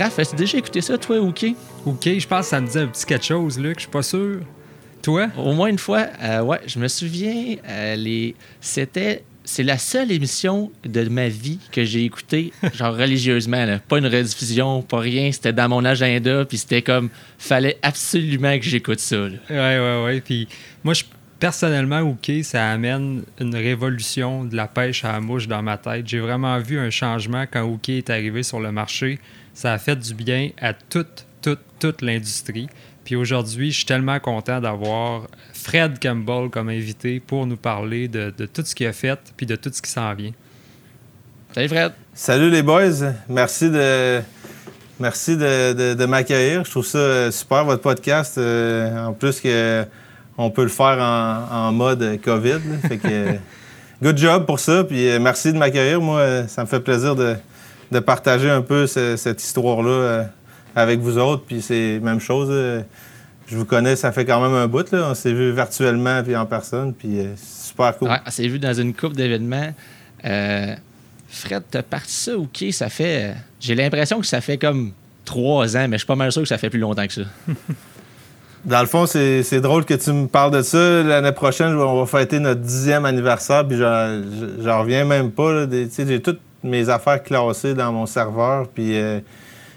[0.00, 1.44] Raph, as-tu déjà écouté ça, toi, OK?
[1.84, 3.74] OK, je pense que ça me dit un petit quelque chose, Luc.
[3.74, 4.40] Je suis pas sûr.
[5.02, 5.28] Toi?
[5.36, 8.34] Au moins une fois, euh, ouais, je me souviens, euh, les...
[8.62, 13.66] c'était c'est la seule émission de ma vie que j'ai écoutée, genre religieusement.
[13.66, 13.78] Là.
[13.78, 15.32] Pas une rediffusion, pas rien.
[15.32, 19.16] C'était dans mon agenda, puis c'était comme, fallait absolument que j'écoute ça.
[19.16, 19.36] Là.
[19.50, 20.20] Ouais, ouais, ouais.
[20.22, 20.48] Puis
[20.82, 21.04] moi, je,
[21.38, 26.08] personnellement, OK, ça amène une révolution de la pêche à la mouche dans ma tête.
[26.08, 29.18] J'ai vraiment vu un changement quand OK est arrivé sur le marché.
[29.60, 32.70] Ça a fait du bien à toute, toute, toute l'industrie.
[33.04, 38.30] Puis aujourd'hui, je suis tellement content d'avoir Fred Campbell comme invité pour nous parler de,
[38.30, 40.30] tout ce qu'il a fait puis de tout ce qui s'en vient.
[41.54, 41.92] Salut Fred.
[42.14, 43.12] Salut les boys.
[43.28, 44.22] Merci de,
[44.98, 46.64] merci de, m'accueillir.
[46.64, 48.38] Je trouve ça super, votre podcast.
[48.38, 49.84] Euh, en plus que
[50.38, 50.98] on peut le faire
[51.52, 52.60] en, mode COVID.
[52.88, 53.34] Fait que,
[54.02, 54.84] good job pour ça.
[54.84, 56.00] Puis euh, merci de m'accueillir.
[56.00, 57.36] Moi, ça me fait plaisir de,
[57.98, 60.24] partager un peu cette histoire-là euh,
[60.76, 61.42] avec vous autres.
[61.46, 62.48] Puis c'est la même chose.
[62.50, 62.82] Euh,
[63.50, 64.90] je vous connais, ça fait quand même un bout.
[64.92, 65.08] Là.
[65.10, 66.94] On s'est vu virtuellement puis en personne.
[66.94, 68.08] Puis euh, super cool.
[68.24, 69.74] on s'est vu dans une coupe d'événements.
[70.24, 70.74] Euh,
[71.28, 72.64] Fred, t'as parti ça OK?
[72.70, 73.34] Ça fait.
[73.58, 74.92] J'ai l'impression que ça fait comme
[75.24, 77.22] trois ans, mais je suis pas mal sûr que ça fait plus longtemps que ça.
[78.64, 81.02] Dans le fond, c'est drôle que tu me parles de ça.
[81.02, 85.66] L'année prochaine, on va fêter notre dixième anniversaire, puis j'en reviens même pas.
[85.70, 88.94] J'ai toutes mes affaires classées dans mon serveur, puis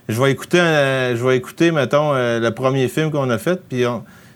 [0.10, 3.84] je vais écouter, je vais écouter, mettons, euh, le premier film qu'on a fait, puis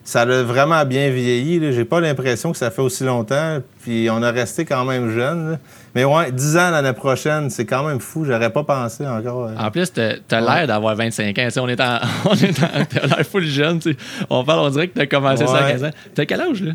[0.03, 1.73] ça a vraiment bien vieilli.
[1.73, 5.59] J'ai pas l'impression que ça fait aussi longtemps, puis on a resté quand même jeune.
[5.93, 8.23] Mais ouais, 10 ans l'année prochaine, c'est quand même fou.
[8.23, 9.47] J'aurais pas pensé encore.
[9.47, 9.55] Euh.
[9.57, 11.47] En plus, t'as as, l'air d'avoir 25 ans.
[11.57, 13.79] on est en, on est en, t'as l'air full jeune.
[14.29, 15.91] On parle, on dirait que t'as commencé ça à 15 ans.
[16.15, 16.73] T'as quel âge, là?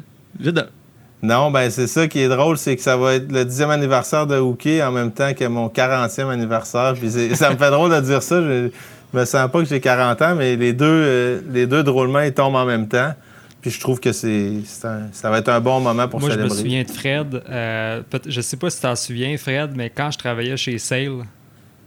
[1.23, 4.27] Non, ben c'est ça qui est drôle, c'est que ça va être le dixième anniversaire
[4.27, 6.95] de Hooké en même temps que mon 40e anniversaire.
[6.95, 8.41] Puis ça me fait drôle de dire ça.
[8.41, 8.71] Je,
[9.13, 12.33] me sens pas que j'ai 40 ans, mais les deux, euh, les deux drôlement, ils
[12.33, 13.13] tombent en même temps.
[13.61, 16.47] Puis je trouve que c'est, ça va être un bon moment pour célébrer.
[16.47, 17.43] Moi, je me souviens de Fred.
[17.49, 21.25] Euh, je sais pas si tu t'en souviens, Fred, mais quand je travaillais chez Sale,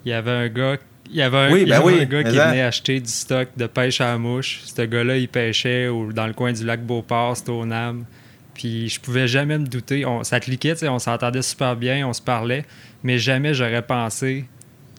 [0.06, 0.78] il y avait un gars
[1.10, 4.18] il y avait un, ben gars qui venait acheter du stock de pêche à la
[4.18, 4.62] mouche.
[4.66, 8.06] Ce gars-là, il pêchait dans le coin du lac Beauport, c'était au NAM.
[8.56, 10.06] Puis je pouvais jamais me douter.
[10.06, 12.66] On, ça cliquait, on s'entendait super bien, on se parlait,
[13.04, 14.46] mais jamais j'aurais pensé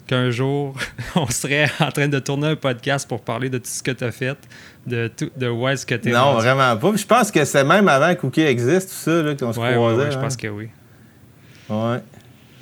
[0.07, 0.75] qu'un jour,
[1.17, 4.05] on serait en train de tourner un podcast pour parler de tout ce que tu
[4.05, 4.39] as fait,
[4.87, 6.95] de, tout, de où est-ce que tu es Non, vraiment pas.
[6.95, 10.05] Je pense que c'est même avant que Cookie existe, tout ça, qu'on se croisait.
[10.05, 10.69] Oui, je pense que oui.
[11.69, 11.99] Ouais.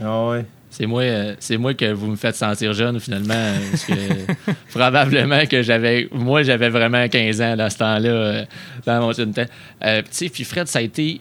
[0.02, 0.46] Ah ouais.
[0.76, 3.52] C'est moi, euh, c'est moi que vous me faites sentir jeune, finalement.
[4.70, 6.08] Probablement que j'avais.
[6.10, 8.44] Moi, j'avais vraiment 15 ans dans ce temps-là, euh,
[8.84, 9.44] dans mon temps.
[9.84, 11.20] Euh, puis Fred, ça a été.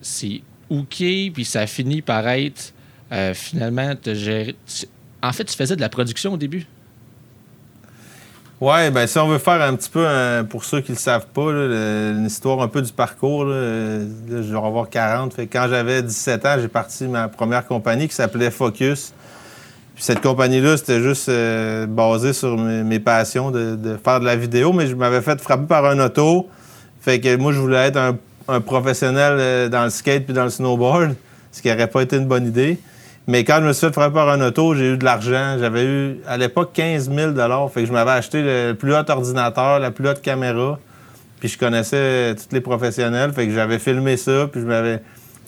[0.00, 0.40] c'est
[0.70, 2.74] OK, puis ça a fini par être.
[3.34, 3.94] finalement,
[5.22, 6.66] En fait, tu faisais de la production au début?
[8.66, 10.06] Oui, ben si on veut faire un petit peu,
[10.48, 14.56] pour ceux qui ne le savent pas, une histoire un peu du parcours, je vais
[14.56, 15.34] avoir 40.
[15.34, 19.12] Fait quand j'avais 17 ans, j'ai parti ma première compagnie qui s'appelait Focus.
[19.94, 24.72] Puis cette compagnie-là, c'était juste euh, basé sur mes, passions de, faire de la vidéo,
[24.72, 26.48] mais je m'avais fait frapper par un auto.
[27.02, 28.16] Fait que moi, je voulais être un,
[28.48, 31.16] un professionnel euh, dans le skate puis dans le snowboard,
[31.52, 32.78] ce qui n'aurait pas été une bonne idée.
[33.26, 35.56] Mais quand je me suis fait frapper par un auto, j'ai eu de l'argent.
[35.58, 37.32] J'avais eu, à l'époque, 15 000
[37.68, 40.78] Fait que je m'avais acheté le plus haut ordinateur, la plus haute caméra.
[41.40, 43.32] Puis je connaissais tous les professionnels.
[43.32, 44.46] Fait que j'avais filmé ça.
[44.52, 45.00] Puis je m'avais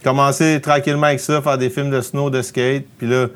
[0.03, 2.87] commencé tranquillement avec ça, faire des films de snow, de skate.
[2.97, 3.27] Puis là,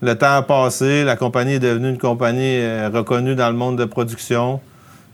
[0.00, 1.04] le temps a passé.
[1.04, 4.60] La compagnie est devenue une compagnie euh, reconnue dans le monde de production.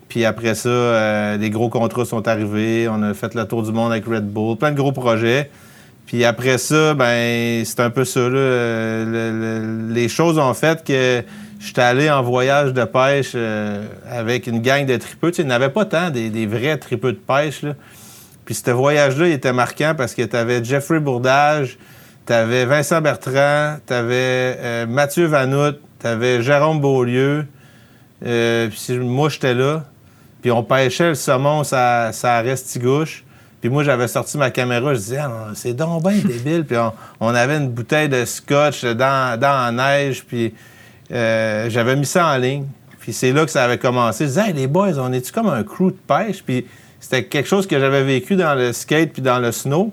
[0.09, 2.89] Puis après ça, euh, des gros contrats sont arrivés.
[2.89, 4.57] On a fait le tour du monde avec Red Bull.
[4.57, 5.51] Plein de gros projets.
[6.09, 8.29] Puis après ça, ben c'est un peu ça.
[8.31, 11.23] les choses ont fait que
[11.61, 15.31] j'étais allé en voyage de pêche euh, avec une gang de tripeux.
[15.31, 17.61] Tu sais, il n'y avait pas tant des, vrais tripeux de pêche.
[17.61, 17.75] Là.
[18.47, 21.77] Puis ce voyage-là, il était marquant parce que tu avais Jeffrey Bourdage,
[22.27, 27.45] tu avais Vincent Bertrand, tu avais euh, Mathieu Vanout, tu avais Jérôme Beaulieu.
[28.25, 29.85] Euh, puis moi, j'étais là.
[30.41, 33.25] Puis on pêchait le saumon, ça, ça Restigouche.
[33.61, 36.65] Puis moi, j'avais sorti ma caméra, je disais, ah, c'est donc bien débile.
[36.65, 36.77] puis
[37.21, 40.55] on, avait une bouteille de scotch dans, dans la neige, puis
[41.11, 42.67] euh, j'avais mis ça en ligne.
[43.01, 44.25] Puis c'est là que ça avait commencé.
[44.25, 46.43] Je disais, hey, les boys, on est-tu comme un crew de pêche?
[46.45, 46.67] Puis
[47.01, 49.93] c'était quelque chose que j'avais vécu dans le skate puis dans le snow.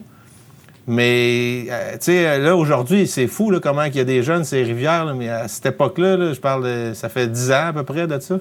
[0.87, 4.43] Mais, euh, tu sais, là, aujourd'hui, c'est fou, là, comment il y a des jeunes,
[4.43, 7.81] ces rivières, mais à cette époque-là, je parle de, ça fait 10 ans à peu
[7.81, 8.35] près de ça,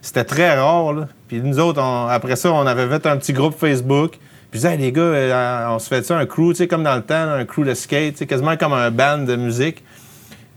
[0.00, 1.08] c'était très rare, là.
[1.28, 4.18] Puis nous autres, après ça, on avait fait un petit groupe Facebook.
[4.50, 6.96] Puis disais, les gars, euh, on se fait ça, un crew, tu sais, comme dans
[6.96, 9.84] le temps, un crew de skate, quasiment comme un band de musique.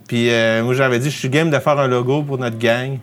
[0.07, 2.97] Puis euh, moi, j'avais dit, je suis game de faire un logo pour notre gang.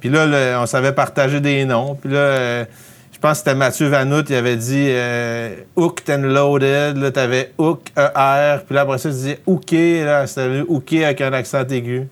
[0.00, 1.94] Puis là, on savait partager des noms.
[1.94, 2.64] Puis là, euh,
[3.12, 6.98] je pense que c'était Mathieu Vanout, il avait dit euh, Hooked and Loaded.
[6.98, 8.58] Là, t'avais Hook, ER.
[8.66, 10.04] Puis là, après ça, tu disais Hooké.
[10.04, 12.06] Là, c'était Hooké avec un accent aigu.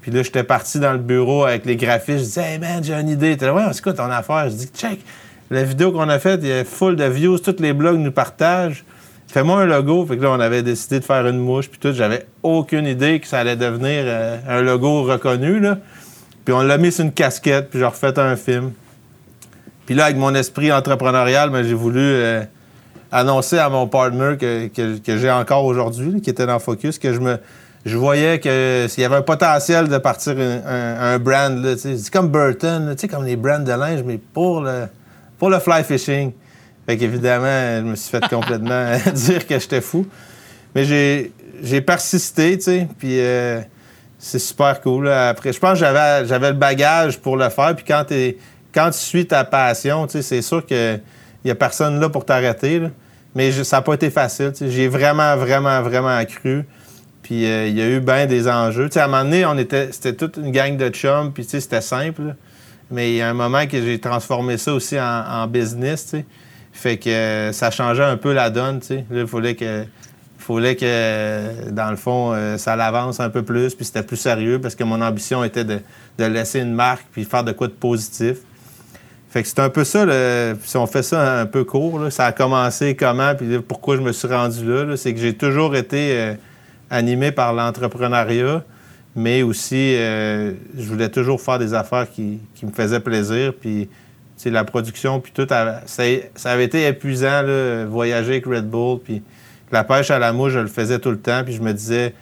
[0.00, 2.18] Puis là, j'étais parti dans le bureau avec les graphistes.
[2.18, 3.36] Je disais, hey man, j'ai une idée.
[3.36, 4.48] T'es là, ouais, c'est quoi ton affaire?
[4.48, 4.98] Je dis, check,
[5.50, 8.12] la vidéo qu'on a faite, il y a full de views, tous les blogs nous
[8.12, 8.84] partagent.
[9.26, 10.06] Fais-moi un logo.
[10.06, 11.92] Fait que là, on avait décidé de faire une mouche, puis tout.
[11.92, 15.78] J'avais aucune idée que ça allait devenir euh, un logo reconnu, là.
[16.44, 18.72] Puis on l'a mis sur une casquette, puis j'ai refait un film.
[19.86, 22.42] Puis là, avec mon esprit entrepreneurial, ben, j'ai voulu euh,
[23.12, 27.38] annoncer à mon partner que, j'ai encore aujourd'hui, qui était dans Focus, que je me
[27.86, 32.94] je voyais que s'il y avait un potentiel de partir un, brand, c'est comme Burton,
[33.10, 34.86] comme les brands de linge, mais pour le,
[35.40, 36.32] pour le fly fishing.
[36.86, 40.06] Fait qu'évidemment, je me suis fait complètement dire que j'étais fou.
[40.74, 40.84] Mais
[41.62, 43.60] j'ai persisté, tu sais, puis euh,
[44.18, 45.08] c'est super cool.
[45.08, 49.44] Après, je pense que j'avais, le bagage pour le faire, puis quand, tu suis ta
[49.44, 51.00] passion, tu sais, c'est sûr qu'il
[51.44, 52.82] n'y a personne là pour t'arrêter.
[53.34, 54.52] Mais ça n'a pas été facile.
[54.60, 56.66] J'ai vraiment, vraiment, vraiment accru.
[57.22, 58.88] Puis euh, il y a eu bien des enjeux.
[58.90, 61.80] sais, à un moment donné, on était, c'était toute une gang de chums, puis c'était
[61.80, 62.34] simple.
[62.90, 66.14] Mais il y a un moment que j'ai transformé ça aussi en, business.
[66.72, 68.80] Fait que euh, ça changeait un peu la donne.
[68.90, 69.84] il fallait que,
[70.38, 74.60] fallait que, dans le fond, euh, ça l'avance un peu plus, puis c'était plus sérieux
[74.60, 75.80] parce que mon ambition était de,
[76.18, 78.38] laisser une marque puis faire de quoi de positif.
[79.30, 80.04] Fait que c'est un peu ça,
[80.64, 84.10] si on fait ça un peu court, ça a commencé comment, puis pourquoi je me
[84.10, 86.34] suis rendu là, c'est que j'ai toujours été
[86.90, 88.64] animé par l'entrepreneuriat,
[89.16, 93.52] mais aussi, euh, je voulais toujours faire des affaires qui, me faisaient plaisir.
[93.54, 93.88] Puis,
[94.46, 99.00] la production, puis tout, ça, ça, avait été épuisant, là, voyager avec Red Bull.
[99.00, 99.22] Puis,
[99.72, 101.42] la pêche à la mouche, je le faisais tout le temps.
[101.44, 102.14] Puis, je me disais,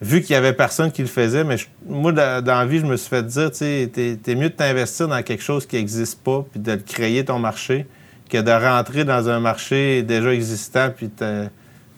[0.00, 1.56] vu qu'il y avait personne qui le faisait, mais
[1.86, 5.08] moi, dans, la vie, je me suis fait dire, tu sais, t'es mieux de t'investir
[5.08, 7.86] dans quelque chose qui n'existe pas, puis de créer ton marché,
[8.28, 11.24] que de rentrer dans un marché déjà existant, puis tu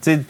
[0.01, 0.21] sais,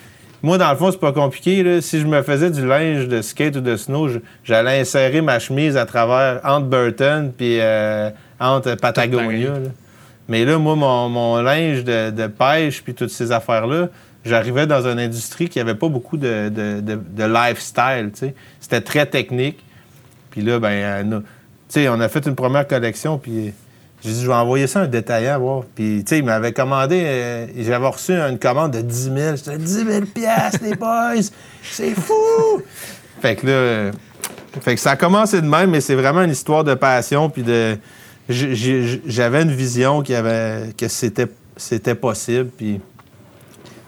[0.45, 1.81] moi, dans le fond, c'est pas compliqué.
[1.81, 4.09] Si je me faisais du linge de skate ou de snow,
[4.45, 9.55] j'allais insérer ma chemise à travers entre Burton puis euh, entre Patagonia.
[10.29, 13.89] Mais là, moi, mon, linge de, pêche puis toutes ces affaires-là,
[14.25, 18.11] j'arrivais dans une industrie qui avait pas beaucoup de, de lifestyle.
[18.61, 19.65] C'était très technique.
[20.31, 21.23] Puis là, ben,
[21.77, 23.55] euh, on a fait une première collection, puis
[24.05, 25.63] j'ai dit, je vais envoyer ça à un détaillant, voir.
[25.75, 29.37] Puis, tu sais, il m'avait commandé, euh, j'avais reçu une commande de 10 000.
[29.37, 29.89] J'étais 10 000
[30.63, 31.15] les boys!
[31.63, 32.63] C'est fou!
[33.23, 33.93] Fait que là,
[34.61, 37.43] fait que ça a commencé de même, mais c'est vraiment une histoire de passion, puis
[37.43, 37.79] de.
[38.29, 42.81] J'avais une vision avait, que c'était, c'était possible, puis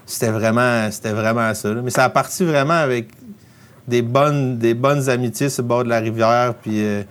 [0.06, 1.74] c'était vraiment, c'était vraiment ça.
[1.74, 3.08] Mais ça a parti vraiment avec
[3.86, 6.82] des bonnes, des bonnes amitiés sur le bord de la rivière, puis.
[6.82, 7.02] Euh,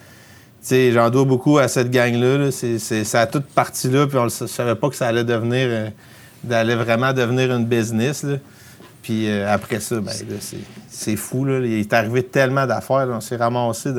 [0.70, 2.52] j'en dois beaucoup à cette gang-là.
[2.52, 5.68] C'est, ça a toute partie là, puis on ne savait pas que ça allait devenir,
[5.70, 8.26] euh, vraiment devenir une business.
[9.02, 10.14] Puis euh, après ça, ben,
[10.90, 11.46] c'est, fou.
[11.46, 11.60] Là.
[11.60, 13.08] Il est arrivé tellement d'affaires.
[13.12, 13.92] On s'est ramassé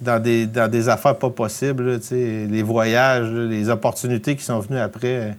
[0.00, 2.00] dans, des, dans des affaires pas possibles.
[2.10, 5.36] les voyages, les opportunités qui sont venues après.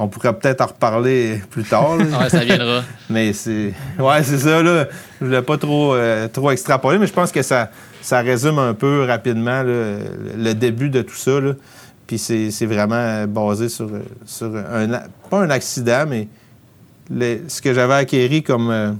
[0.00, 1.96] Euh, on pourrait peut-être en reparler plus tard.
[1.98, 2.82] ouais, ça viendra.
[3.10, 3.74] Mais c'est.
[3.98, 4.86] Ouais, c'est ça, là.
[5.20, 5.96] Je voulais pas trop,
[6.32, 11.02] trop extrapoler, mais je pense que ça, ça résume un peu rapidement le début de
[11.02, 11.40] tout ça.
[12.08, 13.90] Puis c'est vraiment basé sur,
[14.24, 14.88] sur un,
[15.28, 16.28] pas un accident, mais
[17.48, 18.92] ce que j'avais acquéri comme, euh,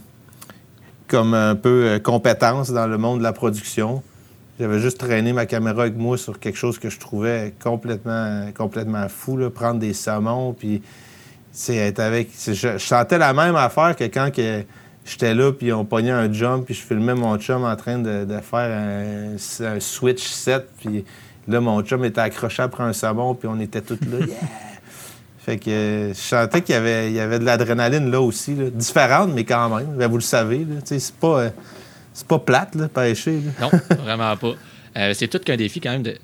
[1.07, 4.02] comme un peu euh, compétence dans le monde de la production.
[4.59, 9.09] J'avais juste traîné ma caméra avec moi sur quelque chose que je trouvais complètement, complètement
[9.09, 10.83] fou, prendre des saumons, puis
[11.69, 12.31] être avec.
[12.47, 14.65] Je, sentais la même affaire que quand que,
[15.05, 18.27] j'étais là, puis on pognait un jump, puis je filmais mon chum en train de,
[18.43, 21.05] faire un, switch set, puis
[21.47, 24.27] là, mon chum était accroché après un sabon, puis on était tous là.
[25.38, 29.31] Fait que je sentais qu'il y avait, il y avait de l'adrénaline là aussi, différente,
[29.35, 29.95] mais quand même.
[29.97, 31.50] Ben, vous le savez, c'est pas, euh,
[32.18, 33.40] c'est pas plate, là, pêcher.
[33.60, 33.70] Non,
[34.02, 34.54] vraiment pas.
[34.96, 36.14] Euh, c'est tout qu'un défi quand même de,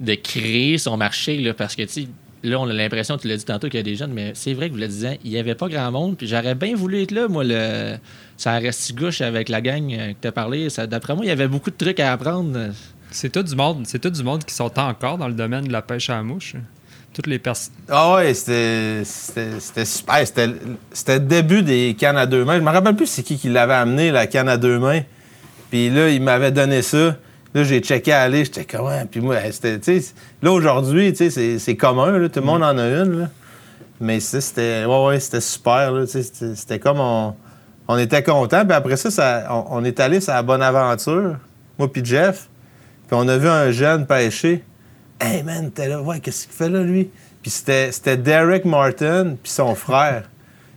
[0.00, 2.08] de créer son marché, là, parce que, tu sais,
[2.42, 4.54] là, on a l'impression, tu l'as dit tantôt, qu'il y a des jeunes, mais c'est
[4.54, 6.16] vrai que vous le disiez, il n'y avait pas grand monde.
[6.16, 7.96] Puis j'aurais bien voulu être là, moi, le,
[8.38, 10.68] ça reste gauche avec la gang euh, que tu as parlé.
[10.88, 12.70] D'après moi, il y avait beaucoup de trucs à apprendre.
[13.10, 15.72] C'est tout du monde, c'est tout du monde qui sont encore dans le domaine de
[15.72, 16.56] la pêche à la mouche.
[17.12, 17.74] Toutes les personnes.
[17.88, 20.26] Ah ouais, c'était super.
[20.26, 22.56] C'était le début des cannes à deux mains.
[22.56, 25.00] Je me rappelle plus c'est qui qui l'avait amené, la canne à deux mains.
[25.70, 27.16] Puis là, il m'avait donné ça.
[27.54, 29.02] Là, j'ai checké à aller, j'étais comment?
[29.10, 29.80] Puis moi, c'était,
[30.42, 33.30] là, aujourd'hui, c'est commun, tout le monde en a une,
[34.00, 37.00] Mais c'était, ouais, ouais, c'était super, C'était comme
[37.88, 38.64] on, était content.
[38.64, 41.36] Puis après ça, on, est allé sur la bonne aventure,
[41.78, 42.48] moi puis Jeff.
[43.06, 44.62] Puis on a vu un jeune pêcher.
[45.18, 47.10] Hey man, t'es là, ouais, qu'est-ce qu'il fait là, lui?
[47.40, 50.24] Puis c'était, Derek Martin, puis son frère.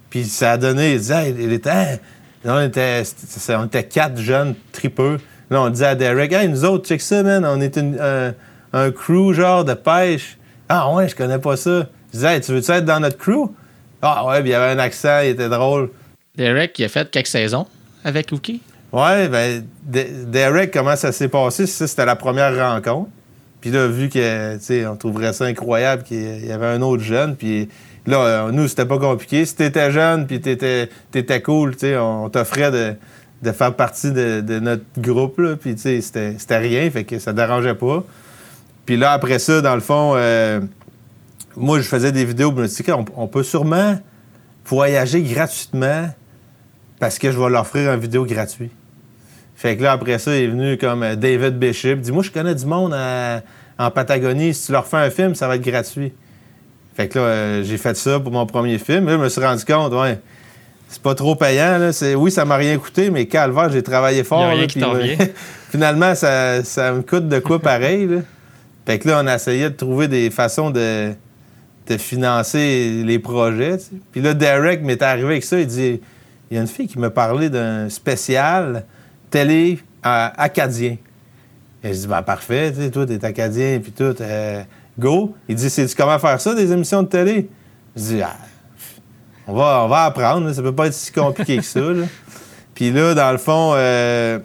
[0.10, 2.00] Puis ça a donné, il disait, il était,
[2.46, 2.55] hein?
[2.55, 3.03] on, était
[3.50, 5.17] on était quatre jeunes tripeux.
[5.50, 8.34] Là, on disait à Derek, hey, nous autres, check ça, man, on est un,
[8.74, 10.38] un, crew genre de pêche.
[10.67, 11.88] Ah ouais, je connais pas ça.
[12.08, 13.50] Je disais, hey, tu veux-tu être dans notre crew?
[14.01, 15.89] Ah ouais, puis il y avait un accent, il était drôle.
[16.36, 17.65] Derek, il a fait quelques saisons
[18.03, 18.62] avec Wookie.
[18.91, 21.67] Ouais, ben, Derek, comment ça s'est passé?
[21.67, 23.10] Ça, c'était la première rencontre.
[23.62, 27.03] Puis là, vu que, tu sais, on trouverait ça incroyable qu'il y avait un autre
[27.03, 27.69] jeune, puis
[28.06, 29.46] là, euh, nous, c'était pas compliqué.
[29.46, 35.41] Si t'étais jeune, puis t'étais, étais cool, on t'offrait de, faire partie de, notre groupe,
[35.56, 38.03] puis tu sais, c'était, rien, fait que ça dérangeait pas.
[38.86, 40.60] Puis là, après ça, dans le fond, euh,
[41.56, 44.00] moi, je faisais des vidéos, je me suis dit, on, peut sûrement
[44.65, 46.10] voyager gratuitement
[47.00, 48.72] parce que je vais leur offrir une vidéo gratuite.
[49.56, 51.96] Fait que là, après ça, il est venu comme euh, David Bishop.
[51.96, 52.96] Dit Moi, je connais du monde
[53.77, 54.53] en Patagonie.
[54.53, 56.13] Si tu leur fais un film, ça va être gratuit.
[57.00, 59.06] Fait que là, euh, j'ai fait ça pour mon premier film.
[59.06, 60.20] Là, je me suis rendu compte, ouais,
[60.89, 61.77] c'est pas trop payant.
[61.77, 61.91] Là.
[62.18, 64.41] Oui, ça m'a rien coûté, mais calvaire, j'ai travaillé fort.
[64.41, 65.32] Il y a rien qui
[65.72, 68.06] finalement, ça, me coûte de quoi pareil.
[68.06, 68.18] Là.
[68.86, 71.13] Fait que là, on a essayé de trouver des façons de,
[71.88, 73.77] de financer les projets.
[74.12, 75.58] Puis là, Derek m'est arrivé avec ça.
[75.58, 76.01] Il dit
[76.51, 78.84] Il y a une fille qui m'a parlé d'un spécial
[79.32, 80.98] télé acadien.
[81.82, 84.63] Et je dis, ben parfait, tu sais, toi, t'es acadien, puis tout, euh,
[85.00, 85.34] go.
[85.48, 87.50] Il dit, sais-tu comment faire ça, des émissions de télé?
[87.96, 88.36] Je dis, ah,
[89.48, 91.82] on, va, on va apprendre, ça peut pas être si compliqué que ça.
[92.75, 94.39] Puis là, dans le fond, euh,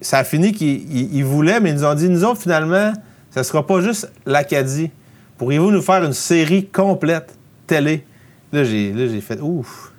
[0.00, 2.92] ça a fini qu'ils voulaient, mais ils nous ont dit, nous autres, finalement,
[3.30, 4.90] ça sera pas juste l'Acadie.
[5.36, 7.36] Pourriez-vous nous faire une série complète
[7.66, 8.04] télé?
[8.52, 9.92] Là, j'ai fait, ouf.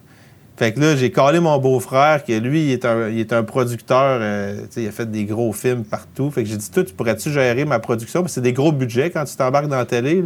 [0.60, 3.44] Fait que là, j'ai collé mon beau-frère, qui lui, il est un, il est un
[3.44, 6.30] producteur, euh, il a fait des gros films partout.
[6.32, 8.24] Fait que j'ai dit, toi, tu pourrais-tu gérer ma production?
[8.24, 10.22] Parce c'est des gros budgets quand tu t'embarques dans la télé.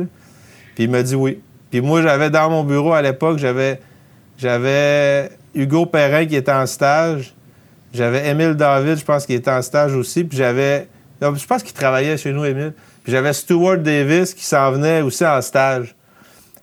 [0.73, 1.39] Puis il m'a dit oui.
[1.69, 3.79] Puis moi, j'avais dans mon bureau à l'époque, j'avais,
[4.39, 7.35] j'avais Hugo Perrin qui était en stage.
[7.93, 10.23] J'avais Émile David, je pense, qui était en stage aussi.
[10.23, 10.87] Puis j'avais.
[11.21, 12.73] Je pense qu'il travaillait chez nous, Émile.
[13.03, 15.93] Puis j'avais Stuart Davis qui s'en venait aussi en stage.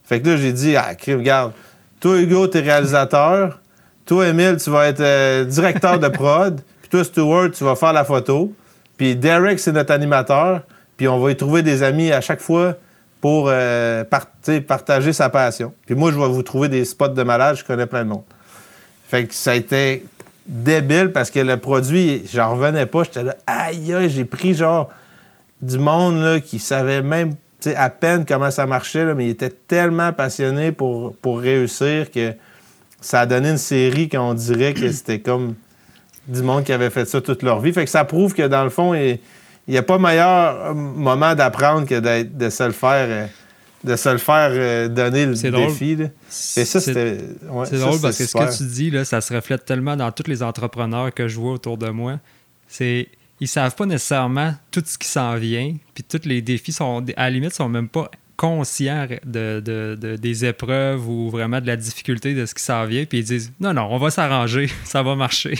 [0.02, 1.52] Fait que là, j'ai dit, ah, regarde,
[2.00, 3.59] toi, Hugo, t'es réalisateur.
[4.10, 6.60] Toi, Emile, tu vas être euh, directeur de prod.
[6.80, 8.52] Puis toi, Stuart, tu vas faire la photo.
[8.96, 10.62] Puis Derek, c'est notre animateur.
[10.96, 12.74] Puis on va y trouver des amis à chaque fois
[13.20, 14.02] pour euh,
[14.66, 15.72] partager sa passion.
[15.86, 17.54] Puis moi, je vais vous trouver des spots de malade.
[17.54, 18.24] Je connais plein de monde.
[19.06, 20.04] Fait que ça a été
[20.44, 23.04] débile parce que le produit, j'en revenais pas.
[23.04, 24.90] J'étais là, aïe, aïe, j'ai pris genre
[25.62, 27.36] du monde là, qui savait même
[27.76, 32.34] à peine comment ça marchait, là, mais il était tellement passionné pour, pour réussir que
[33.00, 35.54] ça a donné une série qu'on dirait que c'était comme
[36.28, 37.72] du monde qui avait fait ça toute leur vie.
[37.72, 39.18] Fait que ça prouve que dans le fond, il
[39.68, 43.06] n'y a pas meilleur moment d'apprendre que de se le faire.
[43.08, 43.26] Euh,
[43.82, 45.96] de se le faire euh, donner le défi.
[46.56, 47.18] Et ça, c'était.
[47.64, 50.28] c'est drôle parce que ce que tu dis, là, ça se reflète tellement dans tous
[50.28, 52.18] les entrepreneurs que je vois autour de moi.
[52.68, 53.08] C'est
[53.40, 57.24] ils savent pas nécessairement tout ce qui s'en vient, puis tous les défis sont, à
[57.24, 62.46] la limite, sont même pas conscients de, des épreuves ou vraiment de la difficulté de
[62.46, 65.58] ce qui s'en vient, puis ils disent non, non, on va s'arranger, ça va marcher.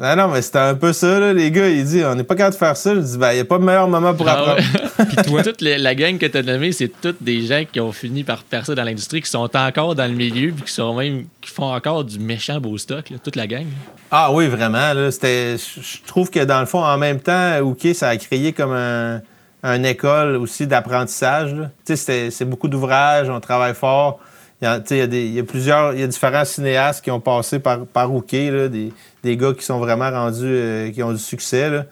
[0.00, 1.32] Non, non, mais c'était un peu ça, là.
[1.32, 1.68] les gars.
[1.68, 2.94] Ils disent, on n'est pas capable de faire ça.
[2.94, 4.60] Je dis, ben, il n'y a pas de meilleur moment pour ah apprendre.
[5.08, 7.90] Puis toi, toute la gang que tu as nommée, c'est toutes des gens qui ont
[7.90, 11.24] fini par percer dans l'industrie, qui sont encore dans le milieu, puis qui sont même,
[11.40, 13.66] qui font encore du méchant beau stock, toute la gang.
[14.12, 14.92] Ah oui, vraiment.
[14.92, 18.72] Là, je trouve que dans le fond, en même temps, OK, ça a créé comme
[18.72, 19.20] un,
[19.66, 21.54] une école aussi d'apprentissage.
[21.84, 24.20] C'est beaucoup d'ouvrages, on travaille fort.
[24.62, 27.84] Il y, a, y a plusieurs, il y a différents cinéastes qui ont passé par,
[27.84, 28.92] par des,
[29.22, 31.68] des, gars qui sont vraiment rendus, euh, qui ont du succès.
[31.68, 31.84] Là.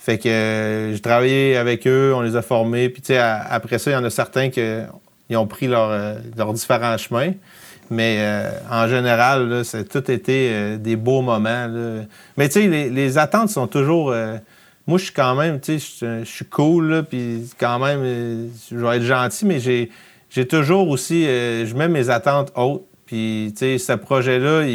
[0.00, 2.88] Fait que euh, j'ai travaillé avec eux, on les a formés.
[2.88, 4.60] Puis après ça, il y en a certains qui
[5.36, 7.32] ont pris euh, leurs différents chemins.
[7.90, 8.20] Mais
[8.70, 11.70] en général, ça a tout été des beaux moments.
[12.36, 14.12] Mais tu sais, les, les, attentes sont toujours.
[14.88, 18.96] Moi, je suis quand même, tu sais, je suis cool, puis quand même, je vais
[18.96, 19.90] être gentil, mais j'ai
[20.30, 22.84] j'ai toujours aussi, euh, je mets mes attentes hautes.
[23.06, 24.66] Puis, tu sais, ce projet-là,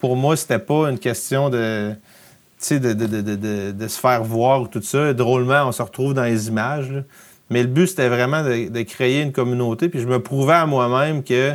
[0.00, 1.92] pour moi, c'était pas une question de,
[2.70, 5.12] de, de, de, se faire voir tout ça.
[5.12, 7.04] Drôlement, on se retrouve dans les images.
[7.50, 9.90] Mais le but, c'était vraiment de, créer une communauté.
[9.90, 11.52] Puis je me prouvais à moi-même que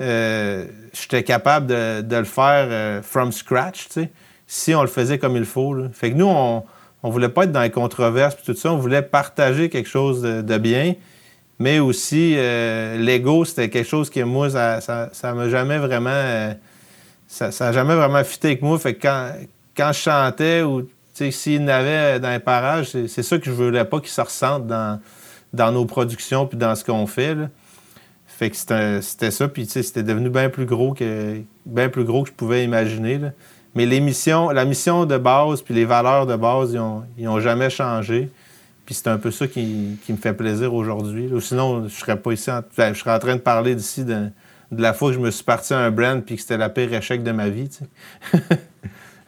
[0.00, 4.10] euh, j'étais capable de, le faire euh, from scratch, tu sais,
[4.48, 5.76] si on le faisait comme il faut.
[5.92, 6.64] Fait que nous, on,
[7.04, 8.72] on voulait pas être dans les controverses puis tout ça.
[8.72, 10.94] On voulait partager quelque chose de bien.
[11.58, 16.10] Mais aussi, euh, l'ego, c'était quelque chose que moi, ça m'a jamais vraiment.
[16.10, 16.54] Euh,
[17.28, 18.78] ça n'a jamais vraiment fité avec moi.
[18.78, 19.32] Fait que quand,
[19.76, 24.00] quand je chantais ou S'il n'avait dans les parages, c'est ça que je voulais pas
[24.00, 24.98] qu'il se ressente dans,
[25.52, 27.36] dans nos productions puis dans ce qu'on fait.
[28.26, 32.30] Fait que c'était ça, puis c'était devenu bien plus gros que bien plus gros que
[32.30, 33.20] je pouvais imaginer.
[33.74, 36.76] Mais la mission de base puis les valeurs de base,
[37.18, 38.30] ils n'ont jamais changé.
[38.86, 41.30] Puis c'est un peu ça qui, me fait plaisir aujourd'hui.
[41.40, 42.50] Sinon, je serais pas ici.
[42.50, 44.28] En, ben, je serais en train de parler d'ici de,
[44.70, 46.92] la fois que je me suis parti à un brand puis que c'était la pire
[46.92, 47.70] échec de ma vie.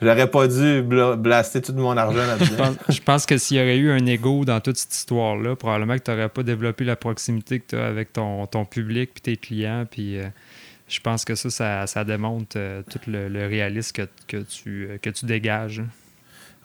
[0.03, 2.75] J'aurais pas dû blaster tout mon argent là-dedans.
[2.91, 6.03] je, pense, que s'il y aurait eu un ego dans toute cette histoire-là, probablement que
[6.03, 9.87] tu n'aurais pas développé la proximité que tu as avec ton, public puis tes clients.
[9.91, 10.27] Puis euh,
[10.89, 15.83] je pense que ça, ça, démontre euh, tout le, réalisme que, tu, que tu dégages.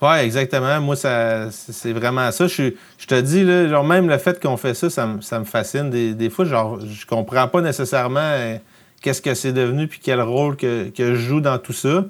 [0.02, 0.80] Oui, exactement.
[0.80, 2.48] Moi, c'est vraiment ça.
[2.48, 2.72] Je,
[3.06, 5.90] te dis, genre, même le fait qu'on fait ça, ça, me fascine.
[5.90, 8.56] Des, fois, genre, je comprends pas nécessairement euh,
[9.00, 12.04] qu'est-ce que c'est devenu puis quel rôle que, je joue dans tout ça.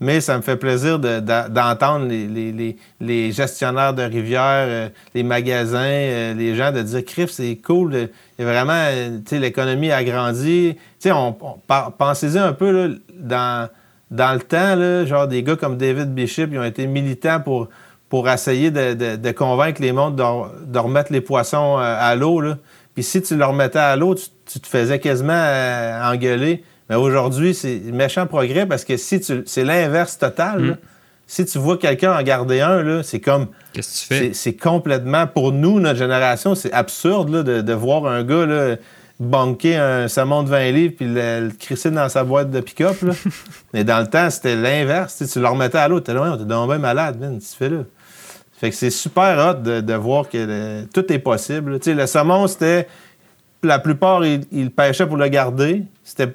[0.00, 6.54] Mais ça me fait plaisir d'entendre les, gestionnaires de rivières, euh, les magasins, euh, les
[6.54, 8.08] gens de dire Criff, c'est cool.
[8.38, 8.84] Et vraiment,
[9.32, 10.76] l'économie a grandi.
[11.06, 11.34] On,
[11.98, 13.00] pensez-y un peu
[14.10, 18.28] dans le temps, là, genre des gars comme David Bishop, ils ont été militants pour,
[18.28, 22.42] essayer de, convaincre les mondes de, remettre les poissons euh, à l'eau.
[22.94, 26.64] Puis si tu le remettais à l'eau, tu, te faisais quasiment euh, engueuler.
[26.88, 30.62] Mais aujourd'hui, c'est méchant progrès parce que si tu c'est l'inverse total.
[30.62, 30.76] Mm.
[31.30, 33.48] Si tu vois quelqu'un en garder un, c'est comme.
[33.74, 34.32] Qu'est-ce que tu fais?
[34.32, 35.26] C'est complètement.
[35.26, 38.46] Pour nous, notre génération, c'est absurde de, de, voir un gars.
[38.46, 38.76] Là,
[39.20, 42.96] banquer un salmon de 20 livres puis le, crisser dans sa boîte de pick-up.
[43.74, 45.22] Mais dans le temps, c'était l'inverse.
[45.30, 46.06] Tu le remettais à l'autre.
[46.06, 47.38] T'es loin, t'es bien malade, man.
[47.38, 47.84] Tu fais là?
[48.52, 51.78] Fait que c'est super hot de, voir que tout est possible.
[51.78, 52.88] Tu sais, le saumon, c'était.
[53.62, 55.82] La plupart, ils, pêchaient pour le garder.
[56.04, 56.32] C'était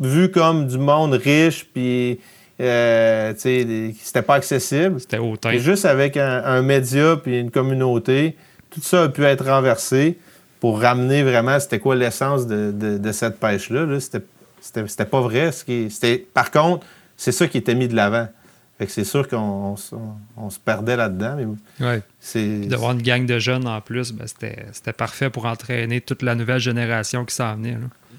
[0.00, 2.18] vu comme du monde riche, puis.
[2.58, 4.98] Euh, c'était pas accessible.
[4.98, 5.58] C'était hautain.
[5.58, 8.34] Juste avec un, un média puis une communauté,
[8.70, 10.16] tout ça a pu être renversé
[10.60, 13.86] pour ramener vraiment c'était quoi l'essence de, cette pêche-là.
[13.86, 14.00] -là,
[14.86, 15.52] c'était pas vrai.
[15.52, 18.28] Ce par contre, c'est ça qui était mis de l'avant.
[18.78, 21.56] Fait que c'est sûr qu'on se perdait là-dedans.
[21.80, 22.02] Ouais.
[22.68, 26.60] D'avoir une gang de jeunes en plus, ben c'était parfait pour entraîner toute la nouvelle
[26.60, 27.76] génération qui s'en venait.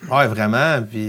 [0.10, 0.82] Oui, vraiment.
[0.90, 1.08] Puis,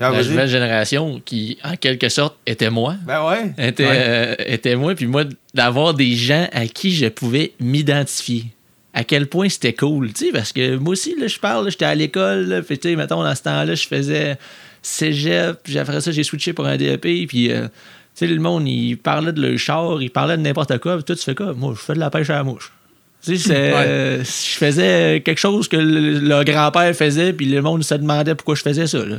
[0.00, 2.96] la nouvelle génération qui, en quelque sorte, était moi.
[3.04, 3.52] Ben ouais.
[3.58, 4.94] Était, euh, était moi.
[4.94, 8.46] Puis moi, d'avoir des gens à qui je pouvais m'identifier
[8.94, 11.84] à quel point c'était cool, tu sais, parce que moi aussi, là, je parle, j'étais
[11.84, 14.36] à l'école, puis tu sais, mettons, dans ce temps-là, je faisais
[14.82, 17.70] cégep, puis après ça, j'ai switché pour un DEP, puis, euh, tu
[18.14, 21.14] sais, le monde, il parlait de leur char, il parlait de n'importe quoi, puis toi,
[21.14, 21.52] tu fais quoi?
[21.54, 22.72] Moi, je fais de la pêche à la mouche.
[23.24, 28.34] Tu sais, je faisais quelque chose que le, grand-père faisait, puis le monde se demandait
[28.34, 29.16] pourquoi je faisais ça, là.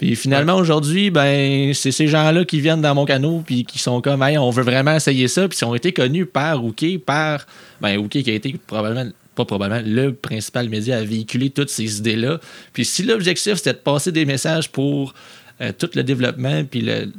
[0.00, 4.00] Puis finalement, aujourd'hui, ben, c'est ces gens-là qui viennent dans mon canot puis qui sont
[4.00, 5.46] comme, hey, on veut vraiment essayer ça.
[5.46, 7.44] Puis ils ont été connus par Ouké, par,
[7.82, 11.98] ben, Ouké qui a été probablement, pas probablement, le principal média à véhiculer toutes ces
[11.98, 12.40] idées-là.
[12.72, 15.12] Puis si l'objectif, c'était de passer des messages pour
[15.60, 17.12] euh, tout le développement puis le,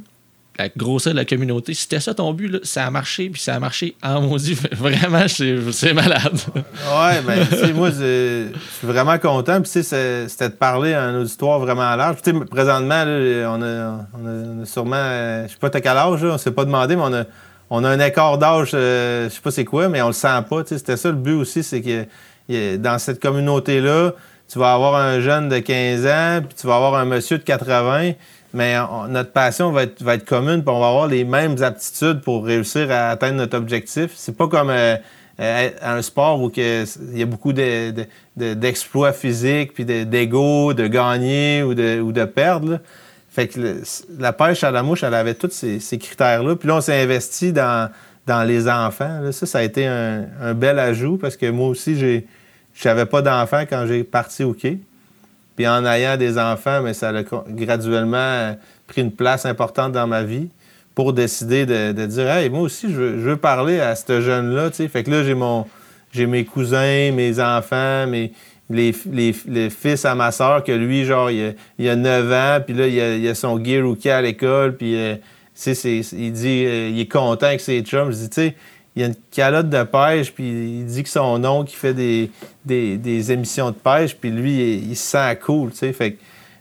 [0.58, 1.74] la grosseur de la communauté.
[1.74, 4.58] C'était ça ton but, là, ça a marché, puis ça a marché en maudit.
[4.72, 6.40] Vraiment, c'est malade.
[6.56, 9.62] ouais, ben, tu sais, moi, je suis vraiment content.
[9.62, 12.18] Puis, c'était de parler à un auditoire vraiment large.
[12.22, 16.52] Tu sais, présentement, on, a, sûrement, euh, je sais pas à quel âge, on s'est
[16.52, 17.24] pas demandé, mais on a,
[17.70, 20.42] on a un écart d'âge, euh, je sais pas c'est quoi, mais on le sent
[20.50, 20.64] pas.
[20.66, 24.12] C'était ça le but aussi, c'est que dans cette communauté-là,
[24.52, 27.44] tu vas avoir un jeune de 15 ans, puis tu vas avoir un monsieur de
[27.44, 28.12] 80
[28.54, 28.76] mais
[29.10, 33.10] notre passion va être, commune, puis on va avoir les mêmes aptitudes pour réussir à
[33.10, 34.12] atteindre notre objectif.
[34.16, 34.98] C'est pas comme euh,
[35.40, 41.74] euh, un sport où il y a beaucoup d'exploits physiques, puis d'ego, de, gagner ou
[41.74, 42.80] de, perdre.
[43.30, 43.82] Fait que
[44.20, 46.56] la pêche à la mouche, elle avait tous ces, critères-là.
[46.58, 47.90] Puis là, on s'est investi dans,
[48.46, 49.32] les enfants.
[49.32, 52.22] Ça, ça a été un, un, bel ajout parce que moi aussi, je
[52.88, 54.80] n'avais pas d'enfants quand j'ai parti au quai.
[55.56, 58.56] Puis en ayant des enfants, mais ça a graduellement
[58.88, 60.50] pris une place importante dans ma vie
[60.96, 64.72] pour décider de, dire Hey, moi aussi, je veux, parler à ce jeune-là.
[64.72, 65.66] Fait que là, j'ai mon
[66.12, 68.34] j'ai mes cousins, mes enfants, mes,
[68.70, 71.56] les, fils à ma soeur, que lui, genre, il
[71.88, 74.96] a, a 9 ans, puis là, il a, a son gear rookie à l'école, puis
[74.96, 75.16] euh,
[75.66, 78.12] il dit, euh, il est content avec ses chums.
[78.12, 78.56] Je dis, tu sais,
[78.95, 81.93] il y a une calotte de pêche, puis il dit que son oncle qui fait
[81.93, 82.30] des,
[82.65, 85.93] des, émissions de pêche, puis lui, il, se sent cool, tu sais.
[85.93, 86.17] Fait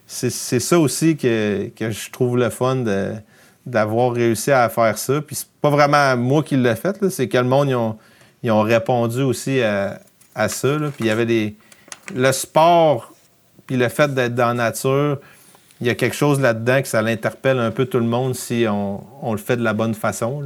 [0.07, 2.85] c'est ça aussi que, je trouve le fun
[3.65, 5.21] d'avoir réussi à faire ça.
[5.21, 7.97] Puis c'est pas vraiment moi qui l'ai fait, c'est que le monde,
[8.43, 10.01] ils ont, répondu aussi à,
[10.49, 10.79] ça.
[10.79, 11.55] Puis il y avait des...
[12.13, 13.13] Le sport,
[13.67, 15.19] puis le fait d'être dans la nature,
[15.81, 18.67] il y a quelque chose là-dedans que ça l'interpelle un peu tout le monde si
[18.69, 20.43] on, le fait de la bonne façon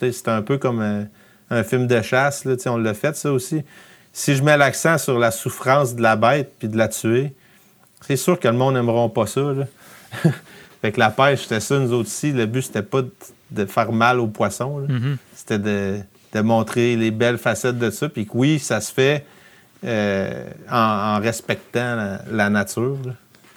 [0.00, 1.06] C'est un peu comme un,
[1.50, 3.62] un film de chasse, là, on l'a fait, ça aussi.
[4.12, 7.32] Si je mets l'accent sur la souffrance de la bête puis de la tuer,
[8.06, 9.40] c'est sûr que le monde n'aimeront pas ça.
[9.40, 9.66] Là.
[10.82, 12.32] fait que la pêche, c'était ça, nous autres aussi.
[12.32, 13.02] Le but, c'était pas
[13.50, 14.78] de faire mal aux poissons.
[14.88, 15.16] Mhm.
[15.34, 15.98] C'était de,
[16.34, 18.08] de montrer les belles facettes de ça.
[18.08, 19.24] Puis que oui, ça se fait
[19.84, 22.98] euh, en, en respectant la, la nature.
[23.04, 23.12] là.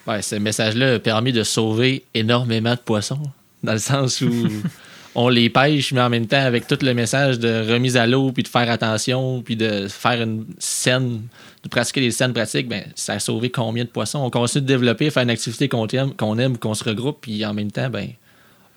[0.08, 3.22] Ouais, ce message-là a permis de sauver énormément de poissons.
[3.64, 4.32] Dans le sens où
[5.16, 8.32] on les pêche, mais en même temps, avec tout le message de remise à l'eau,
[8.32, 11.22] puis de faire attention, puis de faire une scène,
[11.64, 14.20] de pratiquer des scènes pratiques, ben, ça a sauvé combien de poissons?
[14.20, 17.54] On continue de développer, faire une activité qu'on aime, qu'on qu'on se regroupe, puis en
[17.54, 18.08] même temps, ben,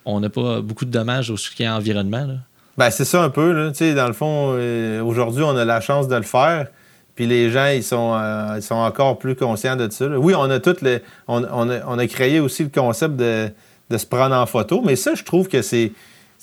[0.05, 2.27] on n'a pas beaucoup de dommages au soutien environnement.
[2.27, 2.35] Là.
[2.77, 3.53] Ben, c'est ça un peu.
[3.53, 3.71] Là.
[3.95, 6.69] Dans le fond, euh, aujourd'hui, on a la chance de le faire.
[7.15, 10.07] Puis les gens, ils sont, euh, ils sont encore plus conscients de ça.
[10.07, 13.49] Oui, on a a, on créé aussi le concept de,
[13.89, 14.83] de se prendre en photo.
[14.85, 15.93] Mais ça, je trouve que c'est.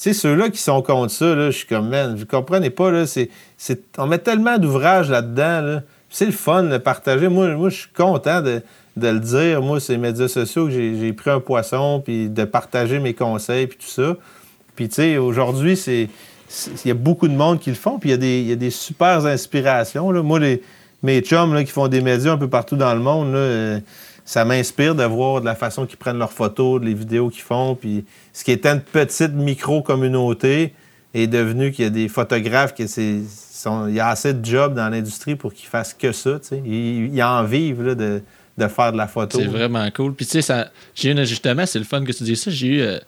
[0.02, 3.30] Sais, ceux-là qui sont contre ça, je suis comme, man, vous comprenez pas, là, c'est,
[3.56, 5.84] c'est- on met tellement d'ouvrages là-dedans, là.
[6.10, 7.28] C'est le fun de partager.
[7.28, 8.64] Moi, moi je suis content de,
[8.98, 12.46] de le dire, moi, sur les médias sociaux, que j'ai, pris un poisson, puis de
[12.46, 14.16] partager mes conseils, puis tout ça.
[14.76, 16.10] Puis, tu sais, aujourd'hui, c'est.
[16.48, 18.72] c'est- Il y a beaucoup de monde qui le font, puis il y a des,
[18.72, 20.10] super inspirations.
[20.10, 20.24] Là.
[20.24, 20.64] Moi, les,
[21.04, 23.80] mes chums là, qui font des médias un peu partout dans le monde, euh,
[24.26, 27.76] ça m'inspire de voir de la façon qu'ils prennent leurs photos, les vidéos qu'ils font.
[27.76, 30.74] Puis ce qui était une petite micro-communauté
[31.14, 34.74] est devenu qu'il y a des photographes qui sont- il y a assez de jobs
[34.74, 36.40] dans l'industrie pour qu'ils fassent que ça.
[36.66, 38.22] Ils, ils en vivent là, de,
[38.58, 39.38] de faire de la photo.
[39.40, 40.14] C'est vraiment cool.
[40.14, 42.50] Puis tu sais, j'ai eu un ajustement, c'est le fun que tu dis ça.
[42.50, 43.00] J'ai eu, euh,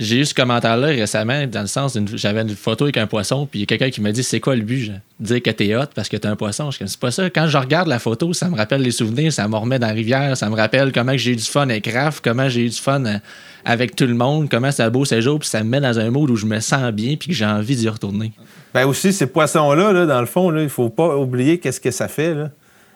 [0.00, 3.60] j'ai eu ce commentaire-là récemment, dans le sens, j'avais une photo avec un poisson, puis
[3.60, 4.92] il y a quelqu'un qui m'a dit c'est quoi le but?
[5.20, 6.70] Dire que t'es hot parce que t'as un poisson.
[6.70, 7.28] Je comme, c'est pas ça.
[7.28, 9.92] Quand je regarde la photo, ça me rappelle les souvenirs, ça me remet dans la
[9.92, 12.78] rivière, ça me rappelle comment j'ai eu du fun avec Raph, comment j'ai eu du
[12.78, 13.18] fun euh,
[13.64, 16.10] avec tout le monde, comment c'est un beau séjour, puis ça me met dans un
[16.10, 18.32] mode où je me sens bien, puis que j'ai envie d'y retourner.
[18.72, 22.08] Ben aussi, ces poissons-là, là, dans le fond, il faut pas oublier qu'est-ce que ça
[22.08, 22.34] fait.
[22.34, 22.50] là.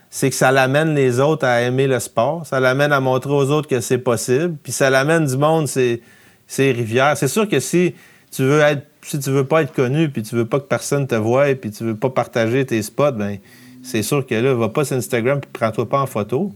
[0.08, 2.46] C'est que ça l'amène les autres à aimer le sport.
[2.46, 4.54] Ça l'amène à montrer aux autres que c'est possible.
[4.62, 6.00] Puis ça l'amène du monde, c'est
[6.46, 7.16] ces rivières.
[7.16, 7.94] C'est sûr que si
[8.30, 8.87] tu veux être,
[9.26, 11.96] veux pas être connu, puis tu veux pas que personne te voie, puis tu veux
[11.96, 13.38] pas partager tes spots, ben
[13.83, 16.52] c'est sûr que là, va pas sur Instagram, puis prends-toi pas en photo.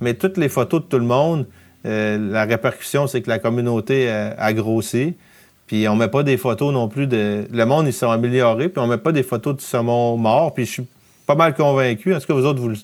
[0.00, 1.46] Mais toutes les photos de tout le monde,
[1.86, 5.14] euh, la répercussion, c'est que la communauté euh, a grossi.
[5.66, 7.44] Puis on met pas des photos non plus de.
[7.50, 10.52] Le monde, ils sont améliorés, puis on met pas des photos de saumon mort.
[10.52, 10.86] Puis je suis
[11.26, 12.12] pas mal convaincu.
[12.12, 12.76] Est-ce que vous autres, vous le,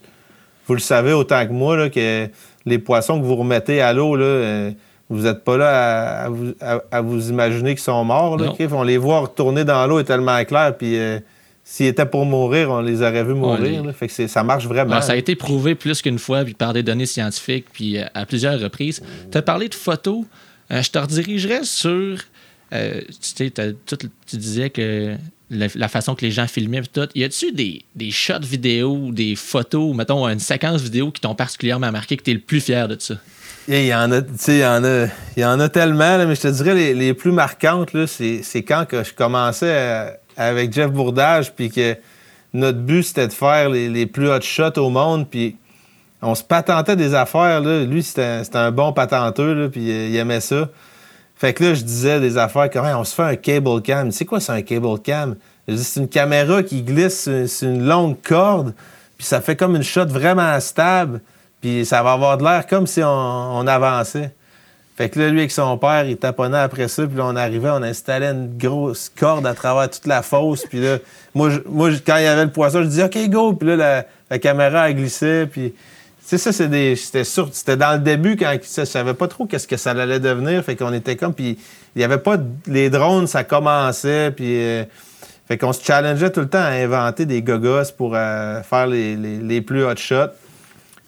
[0.68, 2.28] vous le savez autant que moi, que
[2.64, 4.70] les poissons que vous remettez à l'eau, là, euh,
[5.08, 8.36] vous n'êtes pas là à, à vous, à- à vous imaginer qu'ils sont morts.
[8.38, 8.46] Là?
[8.72, 11.18] On les voit retourner dans l'eau est tellement clair, puis euh,
[11.64, 13.60] s'ils étaient pour mourir, on les aurait vus mourir.
[13.62, 13.92] les- là.
[13.92, 14.92] Fait que ça marche vraiment.
[14.92, 18.04] Alors, ça a été prouvé plus qu'une fois, puis par des données scientifiques, puis euh,
[18.14, 19.02] à plusieurs reprises.
[19.30, 20.24] Tu as parlé de photos.
[20.72, 22.18] Euh, je te redirigerais sur.
[22.72, 23.00] euh,
[23.36, 23.50] tu
[23.86, 25.14] tout- disais que
[25.48, 27.06] la, la façon que les gens filmaient, tout.
[27.14, 31.92] Y a-tu des, des shots vidéo des photos, mettons une séquence vidéo qui t'ont particulièrement
[31.92, 33.14] marqué, que tu es le plus fier de ça?
[33.68, 36.36] Il y en a, il y en a, il y en a tellement, là, mais
[36.36, 41.52] je te dirais les, les plus marquantes, c'est, quand que je commençais avec Jeff Bourdage,
[41.52, 41.96] puis que
[42.54, 45.56] notre but c'était de faire les, les plus hot shots au monde, puis
[46.22, 47.60] on se patentait des affaires.
[47.60, 47.84] Là.
[47.84, 50.68] Lui, c'était, un- bon patenteux, puis il aimait ça.
[51.34, 54.10] Fait que là, je disais des affaires comme Hey, on se fait un cable cam.
[54.10, 55.34] C'est quoi, c'est un cable cam?
[55.68, 58.74] C'est une caméra qui glisse sur, sur une longue corde,
[59.18, 61.20] puis ça fait comme une shot vraiment stable,
[61.60, 64.30] puis ça va avoir de l'air comme si on, avançait.
[64.96, 67.68] Fait que là, lui, avec son père, il taponnait après ça, puis là, on arrivait,
[67.70, 70.98] on installait une grosse corde à travers toute la fosse, puis là,
[71.34, 74.38] moi, moi quand il y avait le poisson, je disais, OK, go, puis là, la,
[74.38, 75.74] caméra, elle glissait, puis...
[76.28, 79.28] Tu sais, ça, c'est des- c'était sûr, c'était dans le début quand je savais pas
[79.28, 81.56] trop qu'est-ce que ça allait devenir, fait qu'on était comme, puis
[81.94, 84.58] il y avait pas, les drones, ça commençait, puis...
[84.58, 84.84] euh,
[85.46, 89.14] fait qu'on se challengeait tout le temps à inventer des gogos pour euh, faire les,
[89.14, 90.32] les- les plus hot shots.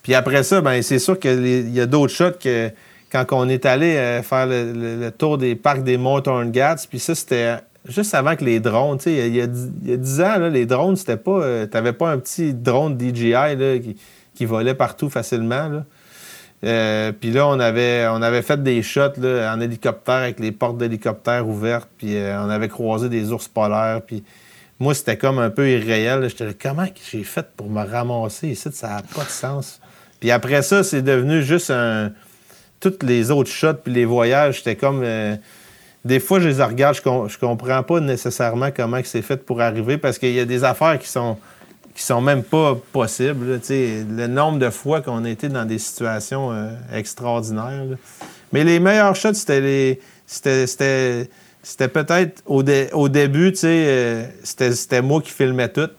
[0.09, 2.71] Puis après ça, ben c'est sûr qu'il y a d'autres shots que
[3.12, 7.14] quand on est allé euh, faire le, tour des parcs des Monts Gats, puis ça,
[7.14, 9.97] c'était juste avant que les drones, tu sais, il y a, dix- il y a
[9.99, 11.42] 10 ans, les drones, c'était pas...
[11.42, 13.94] euh, T'avais pas un petit drone DJI
[14.35, 15.83] qui, volait partout facilement.
[16.64, 20.79] Euh, puis là, on avait, on avait fait des shots en hélicoptère avec les portes
[20.79, 24.25] d'hélicoptère ouvertes, puis on avait croisé des ours polaires, puis
[24.81, 26.27] moi, c'était comme un peu irréel.
[26.31, 28.71] J'étais comment j'ai fait pour me ramasser ici?
[28.73, 29.81] Ça n'a pas de sens.
[30.21, 32.13] Puis après ça, c'est devenu juste un...
[32.81, 35.03] Toutes les autres shots puis les voyages, j'étais comme...
[35.03, 35.35] euh,
[36.05, 39.61] Des fois, je les regarde, je, com- je comprends pas nécessairement comment c'est fait pour
[39.61, 41.37] arriver, parce qu'il y a des affaires qui sont
[41.95, 43.59] qui sont même pas possibles.
[43.69, 47.83] le nombre de fois qu'on a été dans des situations euh, extraordinaires.
[48.53, 50.01] Mais les meilleurs shots, c'était les.
[50.25, 50.67] C'était.
[50.69, 51.29] c'était-
[51.61, 55.91] c'était peut-être au, au début, euh, c'était moi qui filmais tout.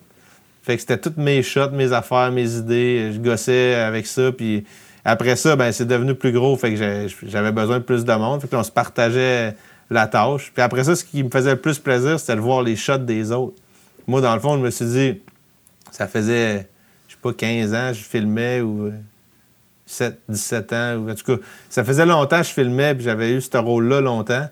[0.61, 3.11] Fait que c'était toutes mes shots, mes affaires, mes idées.
[3.13, 4.31] Je gossais avec ça.
[4.31, 4.65] Puis
[5.05, 6.55] après ça, ben c'est devenu plus gros.
[6.57, 8.41] Fait que j'avais besoin de plus de monde.
[8.41, 9.55] Fait que on se partageait
[9.89, 10.51] la tâche.
[10.53, 12.97] Puis après ça, ce qui me faisait le plus plaisir, c'était de voir les shots
[12.99, 13.55] des autres.
[14.07, 15.21] Moi, dans le fond, je me suis dit,
[15.91, 16.67] ça faisait,
[17.07, 18.91] je sais pas, 15 ans, je filmais ou
[19.85, 20.95] 7, 17 ans.
[20.97, 24.01] Ou, en tout cas, ça faisait longtemps que je filmais, puis j'avais eu ce rôle-là
[24.01, 24.47] longtemps.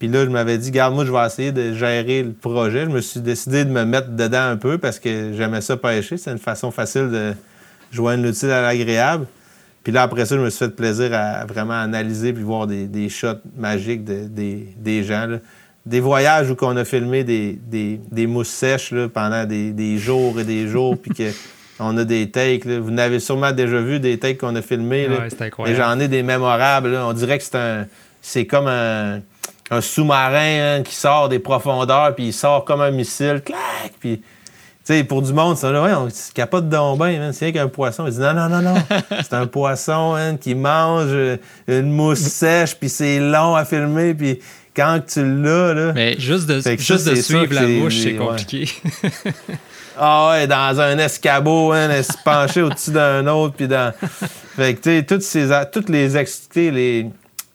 [0.00, 2.86] Puis là, je m'avais dit, garde, moi, je vais essayer de gérer le projet.
[2.86, 6.16] Je me suis décidé de me mettre dedans un peu parce que j'aimais ça pêcher.
[6.16, 7.34] C'est une façon facile de
[7.92, 9.26] joindre l'utile à l'agréable.
[9.84, 13.08] Puis là, après ça, je me suis fait plaisir à vraiment analyser puis voir des,
[13.10, 15.38] shots magiques des, gens.
[15.84, 20.96] Des voyages où on a filmé des, mousses sèches pendant des, jours et des jours,
[20.96, 21.12] puis
[21.78, 22.64] qu'on a des takes.
[22.64, 25.08] Vous n'avez sûrement déjà vu des takes qu'on a filmés.
[25.66, 26.96] et j'en ai des mémorables.
[26.96, 27.86] On dirait que c'est un.
[28.22, 29.20] C'est comme un,
[29.80, 33.42] sous-marin hein, qui sort des profondeurs, puis il sort comme un missile.
[33.44, 33.92] Clac!
[34.00, 34.22] Puis
[34.94, 38.06] sais, pour du monde, ça, ouais, on capote de bain, c'est rien qu'un poisson.
[38.06, 38.74] Il dit non, non, non, non.
[39.10, 41.36] c'est un poisson qui mange euh,
[41.68, 44.40] une mousse sèche, puis c'est long à filmer, puis
[44.74, 45.92] quand tu l'as, là.
[45.94, 48.68] Mais juste de, juste de suivre la mouche, c'est compliqué.
[49.98, 53.92] ah ouais, dans un escabeau, hein, se pencher au-dessus d'un autre, puis dans.
[54.56, 56.08] Fait que, tu sais, toutes, ces, toutes les,
[56.56, 57.10] les,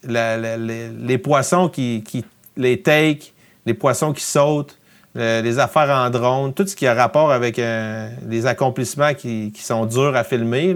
[0.06, 2.24] les, les, poissons qui, qui.
[2.58, 3.34] les take,
[3.66, 4.78] les poissons qui sautent
[5.18, 9.54] euh, les affaires en drone, tout ce qui a rapport avec euh, les accomplissements qui,
[9.56, 10.76] sont durs à filmer.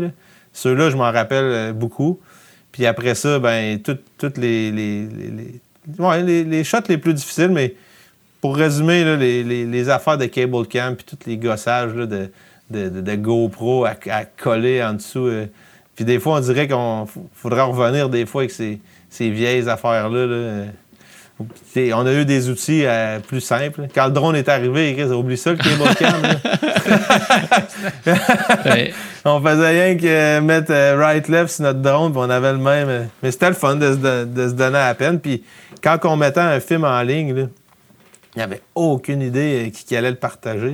[0.54, 2.22] Ceux-là, je m'en rappelle euh, beaucoup.
[2.72, 7.76] Puis après ça, ben toutes les les, shots les plus difficiles, mais
[8.40, 12.32] pour résumer, les, affaires de cable cam puis tous les gossages de,
[12.70, 13.96] de, GoPro à,
[14.38, 15.30] coller en dessous.
[15.96, 18.80] puis des fois, on dirait qu'on faudrait revenir des fois avec ces,
[19.20, 20.26] vieilles affaires-là.
[20.26, 20.66] là
[21.94, 23.88] on a eu des outils euh, plus simples.
[23.94, 26.22] Quand le drone est arrivé, Chris, oublie ça, le cable cam.
[29.26, 32.90] On faisait rien que mettre euh, right-left sur notre drone, puis on avait le même.
[32.90, 35.20] Euh, mais c'était le fun de se, donner à peine.
[35.20, 35.44] Puis
[35.84, 37.50] quand on mettait un film en ligne, il
[38.38, 40.74] n'y avait aucune idée qui, allait le partager.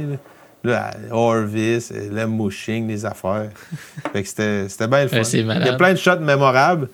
[0.64, 0.92] Là.
[1.12, 3.50] Orvis, le mouching, les affaires.
[4.14, 5.22] fait que c'était bien le fun.
[5.34, 6.90] il y a plein de shots mémorables,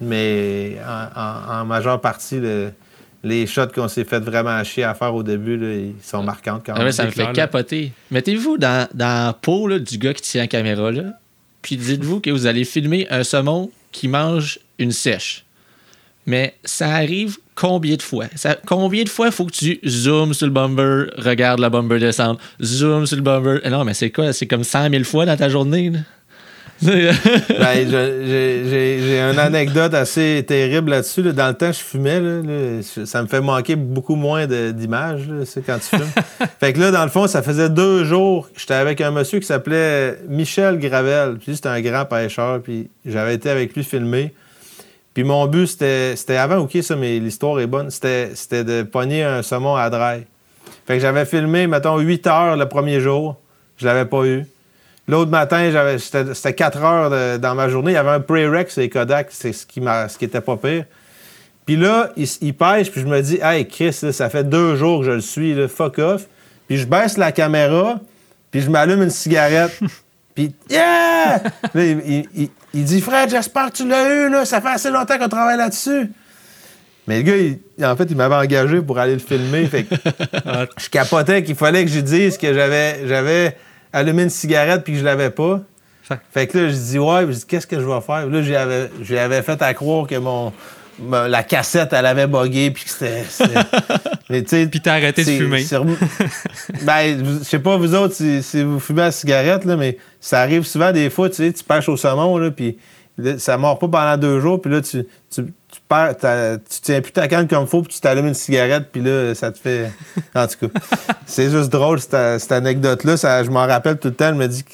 [0.00, 2.72] mais en, en majeure partie, le,
[3.22, 6.74] les shots qu'on s'est fait vraiment chier à faire au début, ils sont marquants quand
[6.76, 6.92] ah même.
[6.92, 7.92] ça me fait capoter.
[8.10, 11.02] Mettez-vous dans, dans la peau du gars qui tient la caméra, là,
[11.62, 15.44] puis dites-vous que vous allez filmer un saumon qui mange une sèche.
[16.26, 18.26] Mais ça arrive combien de fois?
[18.66, 22.38] combien de fois il faut que tu zoomes sur le bomber, regardes la bomber descendre,
[22.62, 23.58] zoom sur le bomber?
[23.68, 24.32] Non, mais c'est quoi?
[24.32, 25.90] C'est comme 100 000 fois dans ta journée?
[25.90, 25.98] Là?
[26.82, 31.22] Ben, j'ai une anecdote assez terrible là-dessus.
[31.32, 32.82] Dans le temps, je fumais.
[32.82, 35.28] ça me fait manquer beaucoup moins d'images
[35.66, 36.10] quand tu fumes.
[36.60, 39.40] fait que là, dans le fond, ça faisait deux jours que j'étais avec un monsieur
[39.40, 41.36] qui s'appelait Michel Gravel.
[41.38, 42.60] Puis c'était un grand pêcheur.
[42.62, 44.32] Puis j'avais été avec lui filmer.
[45.12, 47.90] Puis mon but, c'était avant, OK, ça, mais l'histoire est bonne.
[47.90, 50.24] C'était de pogner un saumon à dry.
[50.86, 53.36] Fait que j'avais filmé, mettons, 8 heures le premier jour.
[53.76, 54.46] Je l'avais pas eu.
[55.08, 57.92] L'autre matin, c'était 4 heures dans ma journée.
[57.92, 60.56] Il y avait un pre-rec sur les Kodak, c'est ce qui, ce qui était pas
[60.56, 60.84] pire.
[61.66, 65.06] Puis là, il, pêche, puis je me dis, hey, Chris, ça fait deux jours que
[65.06, 66.26] je le suis, là, fuck off.
[66.66, 68.00] Puis je baisse la caméra,
[68.50, 69.78] puis je m'allume une cigarette.
[70.34, 71.40] puis, yeah!
[71.74, 74.44] il, dit, Fred, j'espère que tu l'as eu, là.
[74.44, 76.10] Ça fait assez longtemps qu'on travaille là-dessus.
[77.06, 79.66] Mais le gars, en fait, il m'avait engagé pour aller le filmer.
[79.66, 79.86] Fait
[80.76, 83.56] je capotais qu'il fallait que je dise que j'avais
[83.92, 85.60] allumer une cigarette puis que je l'avais pas.
[86.32, 88.26] Fait que là, je dis, ouais, je dis, qu'est-ce que je vais faire?
[88.26, 88.42] Là,
[89.00, 90.52] j'avais fait à croire que mon,
[91.08, 94.66] la cassette, elle avait bugué, puis que c'était.
[94.66, 95.64] puis t'as arrêté de fumer.
[96.82, 100.64] ben, je sais pas, vous autres, si, vous fumez la cigarette, là, mais ça arrive
[100.64, 102.76] souvent des fois, tu sais, tu pêches au saumon, là, puis
[103.38, 107.12] ça mord pas pendant deux jours, puis là, tu, tu, tu, perds, tu tiens plus
[107.12, 109.90] ta canne comme il faut, puis tu t'allumes une cigarette, puis là, ça te fait.
[110.34, 110.80] En tout cas,
[111.26, 113.16] c'est juste drôle, cette, anecdote-là.
[113.16, 114.30] je m'en rappelle tout le temps.
[114.30, 114.70] Je me dis que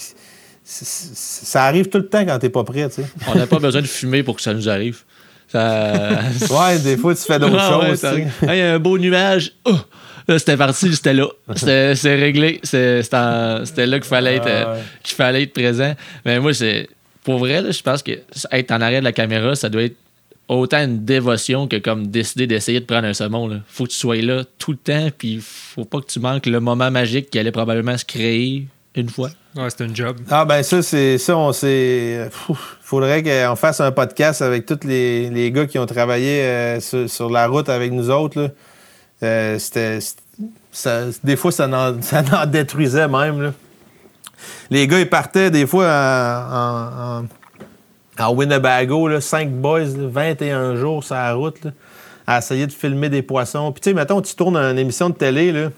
[0.64, 3.08] ça arrive tout le temps quand t'es pas prêt, tu sais.
[3.28, 5.02] On n'a pas besoin de fumer pour que ça nous arrive.
[5.54, 7.60] ouais, des fois, tu fais d'autres
[8.00, 8.06] choses.
[8.42, 9.52] Il y a un beau nuage.
[9.64, 9.78] Oh!
[10.38, 11.28] c'était parti, c'était là.
[11.54, 12.60] C'était réglé.
[12.64, 15.94] C'était là qu'il fallait, être, qu'il fallait être présent.
[16.24, 16.88] Mais moi, c'est
[17.26, 18.12] pour vrai, je pense que
[18.52, 19.96] être en arrière de la caméra, ça doit être
[20.46, 23.48] autant une dévotion que comme décider d'essayer de prendre un saumon.
[23.48, 23.56] Là.
[23.66, 26.60] Faut que tu sois là tout le temps, puis faut pas que tu manques le
[26.60, 29.30] moment magique qui allait probablement se créer une fois.
[29.56, 30.18] Ouais, c'est un job.
[30.30, 32.30] Ah ben ça, c'est ça, on s'est.
[32.80, 37.48] Faudrait qu'on fasse un podcast avec tous les, gars qui ont travaillé euh, sur, la
[37.48, 38.54] route avec nous autres.
[39.24, 39.98] Euh, c'était,
[41.24, 43.42] des fois, ça en, ça en détruisait même.
[43.42, 43.52] Là.
[44.70, 47.24] Les gars, ils partaient des fois
[48.18, 51.66] en, Winnebago, là, 5 boys, 21 jours sur la route,
[52.26, 53.72] à essayer de filmer des poissons.
[53.72, 55.70] Puis, tu sais, mettons, tu tournes une émission de télé, là,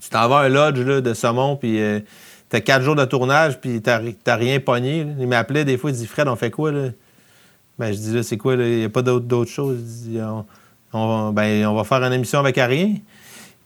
[0.00, 2.00] tu t'en vas à un lodge de saumon, puis euh,
[2.48, 4.00] t'as 4 jours de tournage, puis t'as,
[4.36, 5.06] rien pogné.
[5.18, 6.88] Il m'appelait des fois, il dit Fred, on fait quoi là?
[7.78, 10.08] Ben, je dis là, c'est quoi, il n'y a pas d'autre, chose.
[10.92, 12.94] on, ben, on va faire une émission avec rien.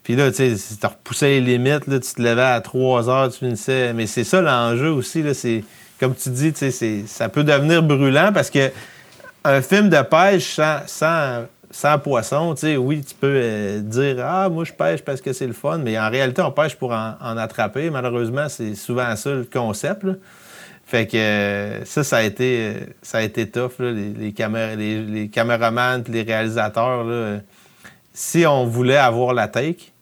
[0.09, 3.31] Puis là, tu sais, tu repoussais les limites, là, tu te levais à 3 heures,
[3.31, 3.93] tu finissais.
[3.93, 5.63] Mais c'est ça l'enjeu aussi, là, c'est.
[6.01, 8.71] Comme tu dis, tu sais, ça peut devenir brûlant parce que
[9.45, 14.25] un film de pêche sans, sans, sans poisson, tu sais, oui, tu peux euh, dire
[14.25, 16.93] Ah, moi je pêche parce que c'est le fun, mais en réalité, on pêche pour
[16.93, 17.91] en, attraper.
[17.91, 20.07] Malheureusement, c'est souvent ça le concept.
[20.87, 24.35] Fait que euh, ça, ça a été, euh, ça a été tough, les, les,
[24.75, 27.05] les, les, caméramans, les réalisateurs.
[27.05, 27.41] Là,
[28.15, 29.93] si on voulait avoir la take,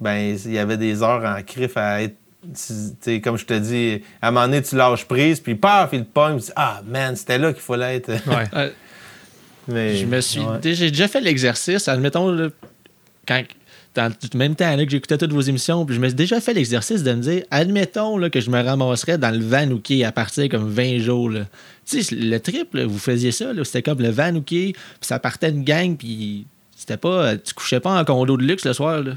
[0.00, 2.16] ben il y avait des heures en crif à être.
[3.22, 6.10] comme je te dis, à un moment donné, tu lâches prise, puis paf, il te
[6.10, 8.10] pogne, tu dis Ah, man, c'était là qu'il fallait être.
[8.26, 8.72] Ouais.
[9.68, 10.40] Mais, je me suis.
[10.62, 12.50] J'ai déjà fait l'exercice, admettons,
[13.26, 13.42] quand.
[13.96, 16.54] Dans le même temps que j'écoutais toutes vos émissions, puis je me suis déjà fait
[16.54, 20.48] l'exercice de me dire, admettons là, que je me ramasserais dans le Vanouké à partir
[20.48, 21.32] comme 20 jours.
[21.86, 25.64] Tu sais, le triple, vous faisiez ça, c'était comme le Vanouké, puis ça partait une
[25.64, 27.36] gang, puis c'était pas.
[27.36, 29.02] Tu couchais pas en condo de luxe le soir.
[29.02, 29.14] Là.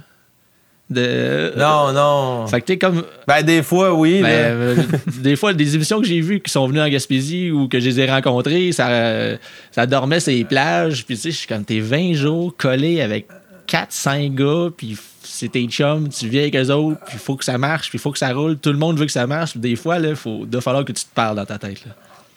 [0.90, 2.48] Non, non.
[2.48, 3.04] Fait que comme.
[3.28, 4.22] Ben, des fois, oui.
[4.22, 4.76] Ben, euh,
[5.22, 7.90] des fois, des émissions que j'ai vues qui sont venues en Gaspésie ou que je
[7.90, 9.38] les ai rencontrées, ça,
[9.72, 11.06] ça dormait sur les plages.
[11.06, 13.28] Puis, tu sais, je suis comme, t'es 20 jours collé avec
[13.68, 17.46] 4-5 gars, puis c'est tes chums, tu viens avec eux autres, puis il faut que
[17.46, 18.58] ça marche, puis il faut que ça roule.
[18.58, 19.58] Tout le monde veut que ça marche.
[19.58, 20.16] des fois, il
[20.48, 21.80] doit falloir que tu te parles dans ta tête.
[21.86, 21.94] Là.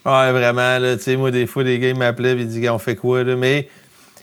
[0.07, 0.79] Ouais, vraiment.
[0.97, 3.35] Tu sais, moi, des fois, les gars, ils m'appelaient ils disaient, on fait quoi, là?
[3.37, 3.69] Mais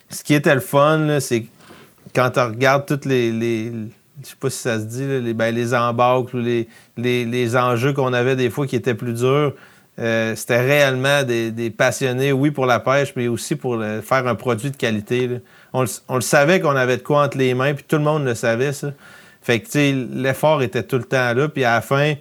[0.09, 1.45] ce qui était le fun, c'est
[2.15, 3.71] quand tu regardes toutes les
[4.21, 6.67] je sais pas si ça se dit, les, ben, les ou les,
[7.25, 9.53] les, enjeux qu'on avait des fois qui étaient plus durs.
[9.99, 14.71] Euh, c'était réellement des, passionnés, oui, pour la pêche, mais aussi pour faire un produit
[14.71, 15.29] de qualité.
[15.73, 18.35] On, le savait qu'on avait de quoi entre les mains, puis tout le monde le
[18.35, 18.91] savait, ça.
[19.41, 22.13] Fait que, tu sais, l'effort était tout le temps là, puis à la fin,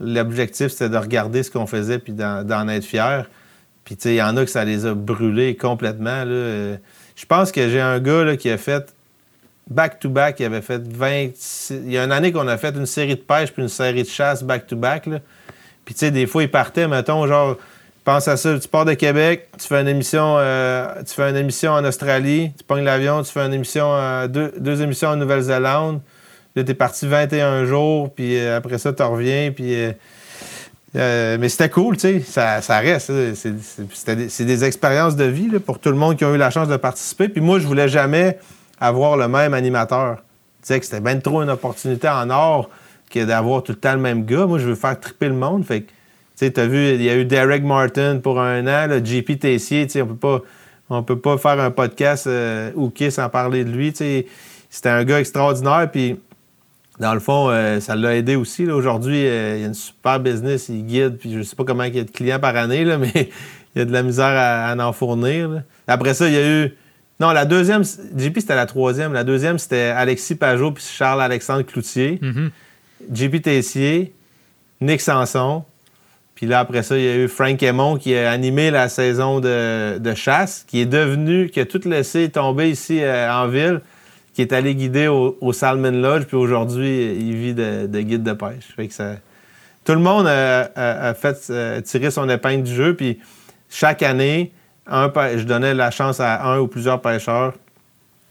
[0.00, 3.28] l'objectif, c'était de regarder ce qu'on faisait, puis d'en être fier.
[3.84, 6.32] Puis, tu sais, il y en a que ça les a brûlés complètement, là.
[6.32, 6.76] Euh,
[7.14, 8.94] je pense que j'ai un gars là, qui a fait
[9.68, 11.28] back-to-back, il avait fait 20.
[11.70, 14.02] Il y a une année qu'on a fait une série de pêche puis une série
[14.02, 15.08] de chasse back-to-back.
[15.84, 17.56] Puis, tu sais, des fois, il partait, mettons, genre,
[18.06, 21.36] pense à ça, tu pars de Québec, tu fais une émission, euh, tu fais une
[21.36, 26.00] émission en Australie, tu pognes l'avion, tu fais une émission, euh, deux, émissions en Nouvelle-Zélande.
[26.54, 29.74] Là, t'es parti 21 jours, puis euh, après ça, tu reviens, puis.
[30.94, 33.10] mais c'était cool, tu sais, ça, ça, reste.
[33.34, 36.76] C'est des, expériences de vie pour tout le monde qui a eu la chance de
[36.76, 37.28] participer.
[37.28, 38.38] Puis moi, je voulais jamais
[38.80, 40.16] avoir le même animateur.
[40.62, 42.70] Tu sais que c'était bien trop une opportunité en or
[43.10, 44.46] que d'avoir tout le temps le même gars.
[44.46, 45.64] Moi, je veux faire triper le monde.
[45.64, 45.92] Fait que, tu
[46.36, 49.92] sais, t'as vu, il y a eu Derek Martin pour un an, JP Tessier, tu
[49.92, 50.40] sais, on peut pas...
[50.88, 52.70] On peut pas faire un podcast euh,
[53.10, 53.92] sans parler de lui.
[53.92, 55.90] C'était un gars extraordinaire.
[55.90, 56.16] Puis,
[57.00, 58.66] dans le fond, euh, ça l'a aidé aussi.
[58.70, 60.68] Aujourd'hui, euh, il y a une super business.
[60.68, 61.16] Il guide.
[61.18, 63.10] Puis, je sais pas comment il y a de clients par année, là, mais
[63.74, 65.62] il y a de la misère à, en fournir.
[65.88, 66.74] Après ça, il y a eu
[67.18, 69.12] non, la deuxième, JP, c'était la troisième.
[69.12, 72.20] La deuxième, c'était Alexis Pajot puis Charles-Alexandre Cloutier.
[72.22, 72.50] Mm-hmm.
[73.12, 74.12] JP Tessier,
[74.80, 75.64] Nick Sanson.
[76.34, 79.40] Puis là, après ça, il y a eu Frank Aymon qui a animé la saison
[79.40, 83.80] de, chasse, qui est devenu, qui a tout laissé tomber ici euh, en ville,
[84.34, 88.74] qui est allé guider au, Salmon Lodge, puis aujourd'hui, il vit de, guide de pêche.
[88.76, 89.16] Fait que ça...
[89.86, 93.18] Tout le monde a, fait euh, tirer son épingle du jeu, puis
[93.70, 94.52] chaque année,
[94.88, 97.54] je donnais la chance à un ou plusieurs pêcheurs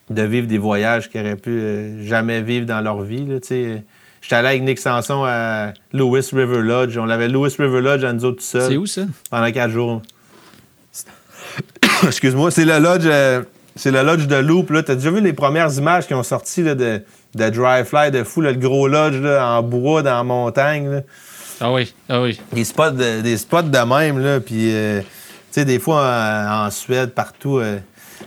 [0.09, 3.27] de vivre des voyages qu'ils n'auraient pu euh, jamais vivre dans leur vie.
[3.27, 6.97] J'étais allé avec Nick Sanson à Lewis River Lodge.
[6.97, 8.69] On avait Lewis River Lodge à nous autres tout seuls.
[8.69, 9.01] C'est où ça?
[9.31, 10.01] Pendant quatre jours.
[12.05, 13.05] Excuse-moi, c'est le lodge.
[13.05, 13.41] Euh,
[13.75, 14.67] c'est le lodge de Loop.
[14.67, 18.23] Tu as déjà vu les premières images qui ont sorti de, de Dry Fly, de
[18.23, 21.03] fou, le gros lodge en bois dans la montagne.
[21.59, 22.39] Ah oui, ah oui.
[22.53, 25.01] Des spots de, des spots de même, là, puis euh,
[25.63, 27.59] des fois en, Suède, partout.
[27.59, 27.79] Euh,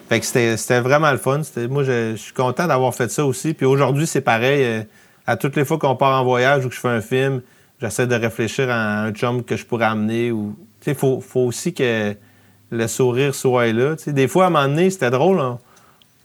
[0.09, 1.43] fait que c'était vraiment le fun.
[1.69, 3.53] Moi, je, suis content d'avoir fait ça aussi.
[3.53, 4.65] Puis aujourd'hui, c'est pareil.
[4.65, 4.83] Euh,
[5.27, 7.43] à toutes les fois qu'on part en voyage ou que je fais un film,
[7.83, 10.33] j'essaie de réfléchir à un chum que je pourrais amener.
[10.87, 12.15] Il faut, faut, aussi que
[12.71, 13.95] le sourire soit là.
[14.07, 15.39] des fois, à un moment donné, c'était drôle.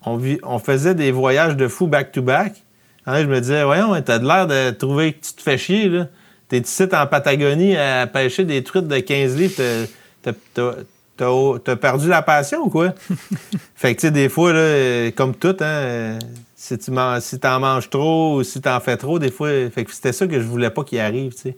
[0.05, 2.63] On, on, faisait des voyages de fou back-to-back.
[3.07, 5.89] je me disais, voyons, t'as de l'air de trouver que tu te fais chier.
[5.89, 6.07] Là.
[6.47, 9.61] T'es ici en Patagonie à pêcher des truites de 15 livres.
[11.17, 12.93] Perdu la passion ou quoi?
[13.75, 16.19] fait que, tu sais, des fois, là, comme tout, hein,
[16.55, 19.49] si tu en manges trop ou si tu en fais trop, des fois.
[19.69, 21.57] Fait que c'était ça que je voulais pas qu'il arrive, tu sais.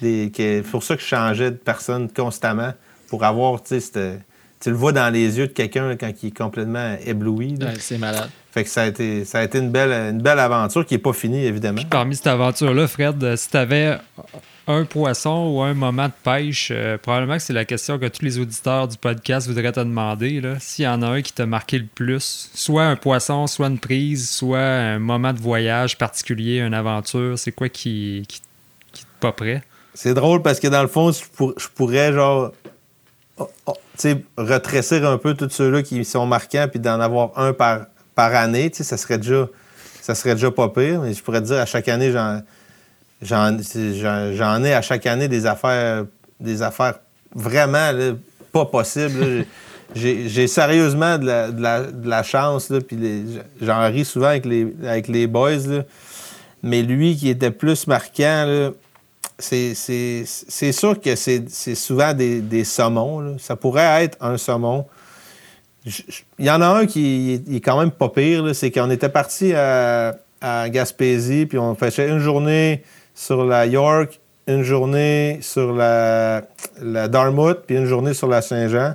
[0.00, 2.72] C'est pour ça que je changeais de personne constamment
[3.08, 4.18] pour avoir, tu sais,
[4.60, 7.58] tu le vois dans les yeux de quelqu'un quand il est complètement ébloui.
[7.78, 8.30] c'est malade.
[8.52, 11.00] Fait que ça a été, ça a été une, belle, une belle aventure qui n'est
[11.00, 11.80] pas finie, évidemment.
[11.88, 13.98] parmi cette aventure-là, Fred, euh, si tu avais
[14.66, 18.24] un poisson ou un moment de pêche, euh, probablement que c'est la question que tous
[18.24, 20.42] les auditeurs du podcast voudraient te demander.
[20.60, 23.78] S'il y en a un qui t'a marqué le plus, soit un poisson, soit une
[23.78, 28.40] prise, soit un moment de voyage particulier, une aventure, c'est quoi qui, qui,
[28.92, 29.62] qui pas prêt?
[29.94, 32.52] C'est drôle parce que dans le fond, je, pourrais genre
[33.38, 33.74] oh, oh,
[34.38, 38.70] retresser un peu tous ceux-là qui sont marquants puis d'en avoir un par, par année.
[38.72, 39.48] Ça serait déjà
[40.02, 41.00] ça serait déjà pas pire.
[41.00, 42.40] Mais je pourrais te dire à chaque année, j'en
[43.22, 46.04] J'en ai à chaque année des affaires,
[46.40, 46.98] des affaires
[47.34, 47.90] vraiment
[48.52, 49.46] pas possibles.
[49.94, 55.84] J'ai sérieusement de la, chance, puis j'en ris souvent avec les, avec les boys.
[56.62, 58.72] Mais lui qui était plus marquant,
[59.38, 63.36] c'est sûr que c'est souvent des, saumons.
[63.38, 64.86] Ça pourrait être un saumon.
[65.84, 68.54] Il y en a un qui est quand même pas pire.
[68.54, 72.82] C'est qu'on était parti à, à Gaspésie, puis on faisait une journée
[73.14, 76.42] sur la York, une journée sur la,
[76.80, 78.94] la Dartmouth, puis une journée sur la Saint-Jean.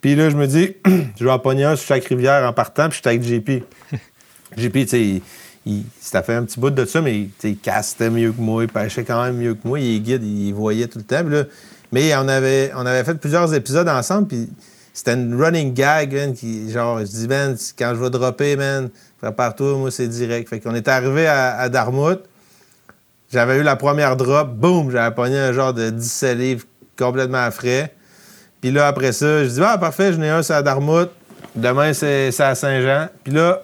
[0.00, 0.76] Puis là, je me dis,
[1.18, 3.64] je vais en pogner un sur chaque rivière en partant, puis j'étais avec JP.
[4.56, 5.22] JP, tu sais, il,
[5.66, 9.04] il fait un petit bout de ça, mais il castait mieux que moi, il pêchait
[9.04, 11.22] quand même mieux que moi, il est guide, il voyait tout le temps.
[11.92, 14.48] mais on avait, on avait fait plusieurs épisodes ensemble, puis
[14.94, 18.88] c'était une running gag, qui, genre, je dis, man, quand je vais dropper, man,
[19.20, 20.48] prépare-toi, moi, c'est direct.
[20.48, 22.22] Fait qu'on est arrivé à, à Dartmouth,
[23.30, 26.64] j'avais eu la première drop, boum, j'avais pogné un genre de 17 livres
[26.98, 27.94] complètement frais.
[28.60, 31.10] Puis là, après ça, je dis, ah, parfait, j'en ai un, c'est à Darmouth.
[31.54, 33.08] Demain, c'est à Saint-Jean.
[33.22, 33.62] Puis là,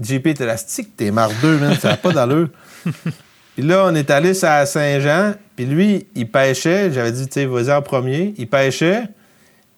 [0.00, 2.48] JP était élastique, t'es mardeux, man, ça n'a pas d'allure.
[3.54, 6.90] Puis là, on est allé à Saint-Jean, puis lui, il pêchait.
[6.92, 8.32] J'avais dit, tu sais, vas-y en premier.
[8.38, 9.02] Il pêchait.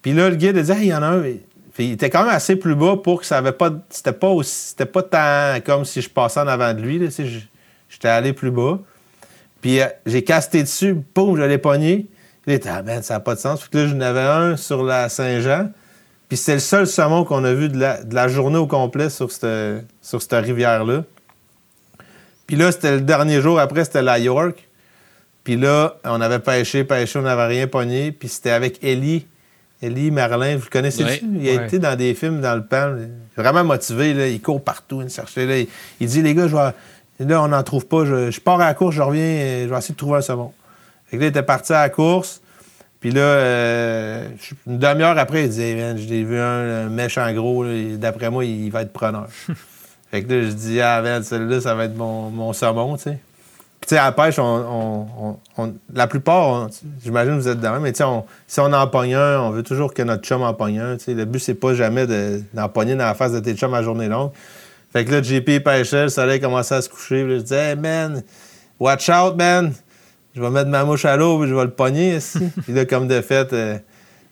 [0.02, 1.22] Puis là, le guide a dit, ah, il y en a un.
[1.74, 3.72] Puis il était quand même assez plus bas pour que ça avait pas.
[3.90, 4.68] C'était pas aussi.
[4.68, 7.00] C'était pas tant comme si je passais en avant de lui.
[7.88, 8.78] J'étais allé plus bas.
[9.62, 12.08] Puis euh, j'ai casté dessus, boum, je l'ai pogné.
[12.46, 13.66] Il était, ah, ça n'a pas de sens.
[13.66, 15.70] Puis là, j'en avais un sur la Saint-Jean.
[16.28, 19.84] Puis c'est le seul saumon qu'on a vu de la, journée au complet sur cette,
[20.02, 21.04] sur cette rivière-là.
[22.46, 24.68] Puis là, c'était le dernier jour après, c'était la York.
[25.44, 28.12] Puis là, on avait pêché, pêché, on n'avait rien pogné.
[28.12, 29.26] Puis c'était avec Ellie.
[29.80, 31.24] Ellie Merlin, vous le connaissez -tu?
[31.40, 32.96] Il a été dans des films dans le pan.
[33.36, 34.28] Vraiment motivé, là.
[34.28, 35.46] il court partout, il cherchait.
[35.46, 35.64] Là.
[36.00, 36.70] Il dit Les gars, je vais,
[37.24, 38.04] là, on n'en trouve pas.
[38.04, 40.52] Je, pars à la course, je reviens, je vais essayer de trouver un saumon.
[41.06, 42.40] Fait que là, il était parti à la course.
[43.00, 44.28] Puis là, euh,
[44.66, 47.64] une demi-heure après, il disait, je l'ai vu un, méchant gros,
[47.96, 49.26] d'après moi, il va être preneur.
[50.10, 53.02] fait que là, je dis, ah, ben, celui-là, ça va être mon, mon saumon, tu
[53.02, 53.18] sais.
[53.82, 55.36] Puis, tu sais, à la pêche, on,
[55.92, 56.68] la plupart,
[57.02, 58.04] j'imagine que vous êtes dedans, mais tu sais,
[58.46, 60.96] si on en pogne un, on veut toujours que notre chum en pogne un.
[60.96, 62.06] Tu sais, le but, c'est pas jamais
[62.54, 64.30] d'en pogner dans la face de tes chums à journée longue.
[64.92, 67.26] Fait que là, JP pêchait, le soleil commençait à se coucher.
[67.26, 68.22] je disais, hey man,
[68.78, 69.72] watch out, man.
[70.34, 72.38] Je vais mettre ma mouche à l'eau et je vais le pogner ici.
[72.62, 73.78] puis là, comme de fait, euh,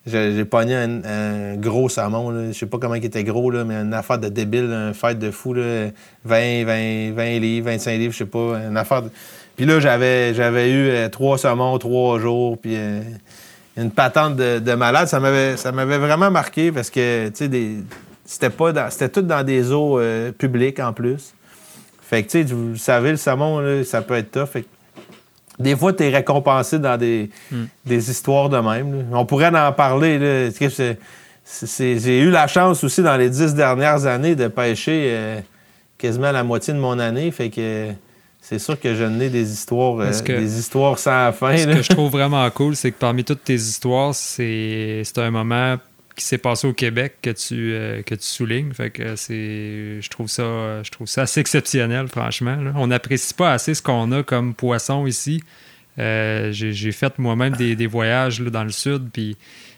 [0.07, 2.49] j'ai pogné un, gros saumon.
[2.49, 5.19] Je sais pas comment il était gros, là, mais une affaire de débile, un fête
[5.19, 5.55] de fou.
[5.55, 5.89] Là,
[6.25, 8.61] 20, 20, 20 livres, 25 livres, je sais pas.
[8.69, 9.03] Une affaire
[9.57, 13.01] Puis là, j'avais, j'avais eu euh, trois saumons, trois jours, puis euh,
[13.79, 15.09] une patente de, de malade.
[15.09, 17.77] Ça m'avait, ça m'avait vraiment marqué parce que, tu sais, des
[18.31, 21.35] c'était pas c'était tout dans des eaux euh, publiques en plus.
[22.01, 24.62] Fait que, tu sais, vous savez, le saumon, ça peut être tough.
[25.59, 27.64] des fois, tu es récompensé dans des, hmm.
[27.85, 29.07] des histoires de même.
[29.12, 30.49] On pourrait en parler.
[30.53, 35.41] J'ai eu la chance aussi dans les dix dernières années de pêcher euh,
[35.99, 37.33] quasiment la moitié de mon année.
[37.33, 37.89] Fait que
[38.41, 41.57] c'est sûr que je n'ai des histoires, euh, des histoires sans fin.
[41.57, 45.78] Ce que je trouve vraiment cool, c'est que parmi toutes tes histoires, c'est un moment
[46.21, 48.73] qui s'est passé au Québec que tu, euh, que tu soulignes.
[48.73, 52.59] Fait que c'est, je trouve ça, je trouve ça assez exceptionnel, franchement.
[52.77, 55.43] On n'apprécie pas assez ce qu'on a comme poisson ici.
[55.99, 59.37] Euh, j'ai, fait moi-même des, voyages dans le sud, puis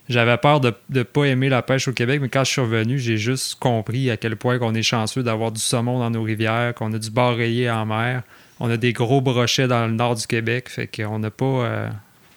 [0.09, 2.99] j'avais peur de ne pas aimer la pêche au Québec, mais quand je suis revenu,
[2.99, 6.73] j'ai juste compris à quel point qu'on est chanceux d'avoir du saumon dans nos rivières,
[6.75, 8.23] qu'on a du bar rayé en mer,
[8.59, 11.89] on a des gros brochets dans le nord du Québec, fait qu'on n'a pas, euh,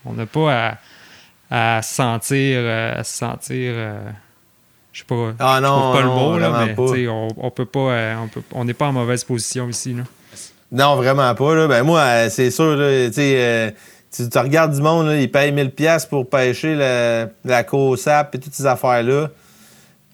[0.05, 0.79] on n'a pas à
[1.51, 4.11] à sentir, euh, sentir euh,
[4.93, 8.15] je sais pas, ah non, pas le mot, là, mais On, on peut pas, euh,
[8.53, 9.93] on n'est pas en mauvaise position ici.
[9.95, 10.05] Là.
[10.73, 11.55] Non, vraiment pas.
[11.55, 11.69] Là.
[11.69, 16.29] Ben, moi, c'est sûr, là, tu, tu regardes du monde, là, ils payent 1000$ pour
[16.29, 17.65] pêcher la, la
[17.97, 19.29] sap et toutes ces affaires-là.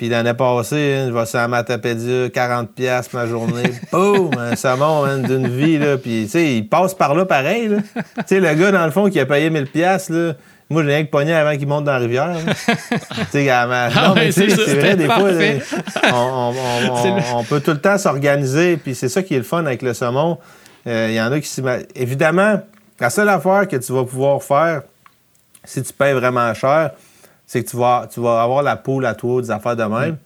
[0.02, 3.70] Puis l'année passée, hein, je vais sur la Matapédia, 40$ ma journée.
[3.92, 4.30] Boum!
[4.36, 5.78] Un saumon hein, d'une vie.
[5.78, 5.96] Là.
[5.96, 7.70] Puis, tu sais, il passe par là pareil.
[7.94, 10.34] Tu sais, le gars, dans le fond, qui a payé 1000$, là,
[10.72, 12.34] moi, j'ai rien que pogné avant qu'il monte dans la rivière.
[13.30, 15.60] Tu Ah mais c'est vrai, des fois, parfait.
[16.12, 16.54] on, on-
[16.90, 18.76] on- on- on peut tout le temps s'organiser.
[18.76, 20.38] Puis c'est ça qui est le fun avec le saumon.
[20.86, 22.60] Euh, Il y en a qui s'ima- Évidemment,
[22.98, 24.82] la seule affaire que tu vas pouvoir faire,
[25.64, 26.90] si tu payes vraiment cher,
[27.46, 30.16] c'est que tu vas, tu vas avoir la poule à toi, des affaires de même.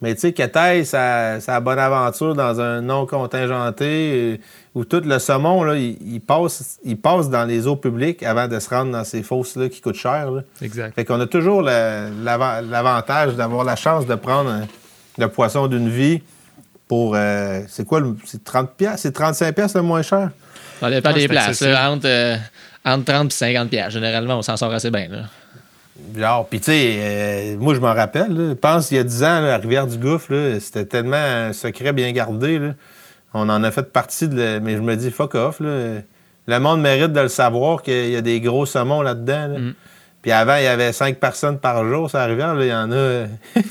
[0.00, 4.40] Mais tu sais, que t'ailles sa, sa bonne aventure dans un non contingenté,
[4.78, 8.46] où tout le saumon, là, il, il passe, il passe dans les eaux publiques avant
[8.46, 10.30] de se rendre dans ces fosses-là qui coûtent cher.
[10.30, 10.42] là.
[10.62, 10.94] Exact.
[10.94, 14.66] Fait qu'on a toujours l'avantage d'avoir la chance de prendre un-
[15.18, 16.22] le poisson d'une vie
[16.86, 17.14] pour.
[17.16, 18.00] euh, c'est quoi?
[18.00, 20.30] le- C'est 30 pièces C'est 35 pièces le moins cher?
[20.80, 21.60] Ça dépend des places.
[21.62, 22.36] là, entre, euh,
[22.84, 23.92] entre 30 et 50 piastres.
[23.92, 25.08] Généralement, on s'en sort assez bien.
[25.10, 25.22] Là.
[26.16, 29.04] Genre, puis tu sais, euh, moi je m'en rappelle, là, je pense il y a
[29.04, 32.60] 10 ans, là, la rivière du Gouffre, là, c'était tellement un secret bien gardé.
[32.60, 32.68] là.
[33.34, 35.60] On en a fait partie, de le- mais je me dis, fuck off.
[35.60, 36.00] Là.
[36.46, 39.48] Le monde mérite de le savoir qu'il y a des gros saumons là-dedans.
[39.48, 39.58] là.
[39.58, 39.74] Mm.
[40.22, 42.54] Puis avant, il y avait 5 personnes par jour sur la rivière.
[42.54, 43.24] là, Il y en a
[43.56, 43.62] il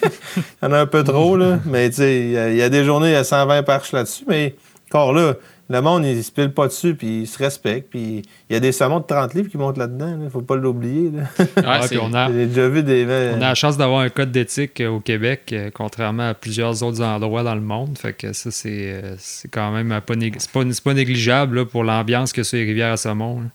[0.63, 1.35] y en a un peu trop.
[1.35, 1.59] Là.
[1.65, 3.63] Mais tu sais, il y a- il y, a des journées, il y a 120
[3.63, 4.23] perches là-dessus.
[4.27, 4.55] Mais
[4.89, 5.33] encore là,
[5.69, 7.89] le monde, il se pile pas dessus, puis il se respecte.
[7.89, 10.17] Puis il y a des saumons de 30 livres qui montent là-dedans.
[10.23, 11.11] Il faut pas l'oublier.
[11.11, 11.45] là.
[11.65, 13.05] Ah, on, a, J'ai déjà vu des.
[13.35, 16.81] on a la chance d'avoir un code d'éthique euh, au Québec, euh, contrairement à plusieurs
[16.83, 17.97] autres endroits dans le monde.
[17.97, 21.57] Fait que ça, c'est euh, c'est quand même pas, nég- c'est pas, c'est pas négligeable
[21.57, 23.41] là, pour l'ambiance que sur les rivières à saumon.
[23.41, 23.47] là.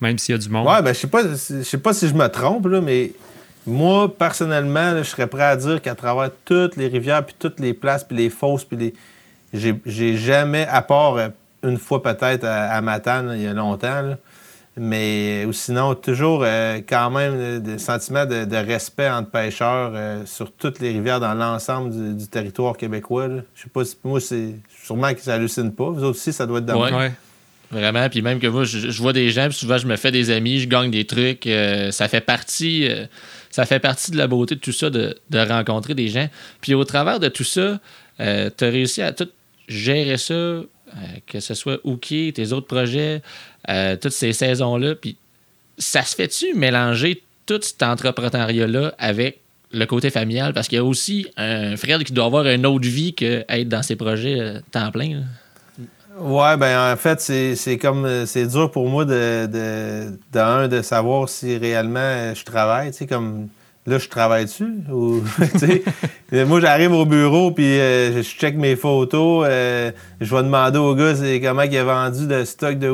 [0.00, 0.66] Même s'il y a du monde.
[0.66, 3.12] Ouais, ben, je sais pas, je sais pas si je me trompe, là, mais
[3.66, 7.60] moi, personnellement, là, je serais prêt à dire qu'à travers toutes les rivières, puis toutes
[7.60, 8.94] les places, puis les fosses, puis les.
[9.52, 11.28] J'ai j'ai jamais, à part euh,
[11.62, 14.18] une fois peut-être à, à Matane, il y a longtemps, là,
[14.76, 19.92] mais ou sinon, toujours euh, quand même euh, des sentiments de, de respect entre pêcheurs
[19.94, 23.28] euh, sur toutes les rivières dans l'ensemble du, du territoire québécois.
[23.28, 23.42] là.
[23.54, 24.54] Je sais pas si moi, c'est
[24.84, 25.90] sûrement qu'ils s'hallucinent pas.
[25.90, 26.92] Vous aussi, ça doit être de Ouais.
[26.92, 27.12] Ouais.
[27.72, 30.10] Vraiment, puis même que moi, je, je vois des gens, puis souvent je me fais
[30.10, 31.46] des amis, je gagne des trucs.
[31.46, 33.06] euh, ça fait partie, euh,
[33.50, 36.28] ça fait partie de la beauté de tout ça, de, de rencontrer des gens.
[36.60, 37.78] Puis au travers de tout ça,
[38.18, 39.28] tu as réussi à tout
[39.68, 40.62] gérer ça,
[41.26, 43.22] que ce soit Hookie, tes autres projets,
[43.68, 44.94] euh, toutes ces saisons-là.
[44.94, 45.16] Puis
[45.78, 49.40] ça se fait-tu mélanger tout cet entrepreneuriat-là avec
[49.72, 50.52] le côté familial?
[50.52, 53.82] Parce qu'il y a aussi un frère qui doit avoir une autre vie qu'être dans
[53.82, 55.14] ses projets euh, temps plein.
[55.14, 55.22] là.
[56.20, 60.68] Ouais, ben en fait, c'est comme euh, c'est dur pour moi de, de, de, un,
[60.68, 62.90] de savoir si réellement euh, je travaille.
[62.90, 63.48] Tu sais, comme
[63.86, 64.74] là, je travaille dessus.
[66.32, 69.44] Euh, moi, j'arrive au bureau, puis euh, je check mes photos.
[69.50, 72.88] euh, je vais demander au gars comment il a vendu de stock de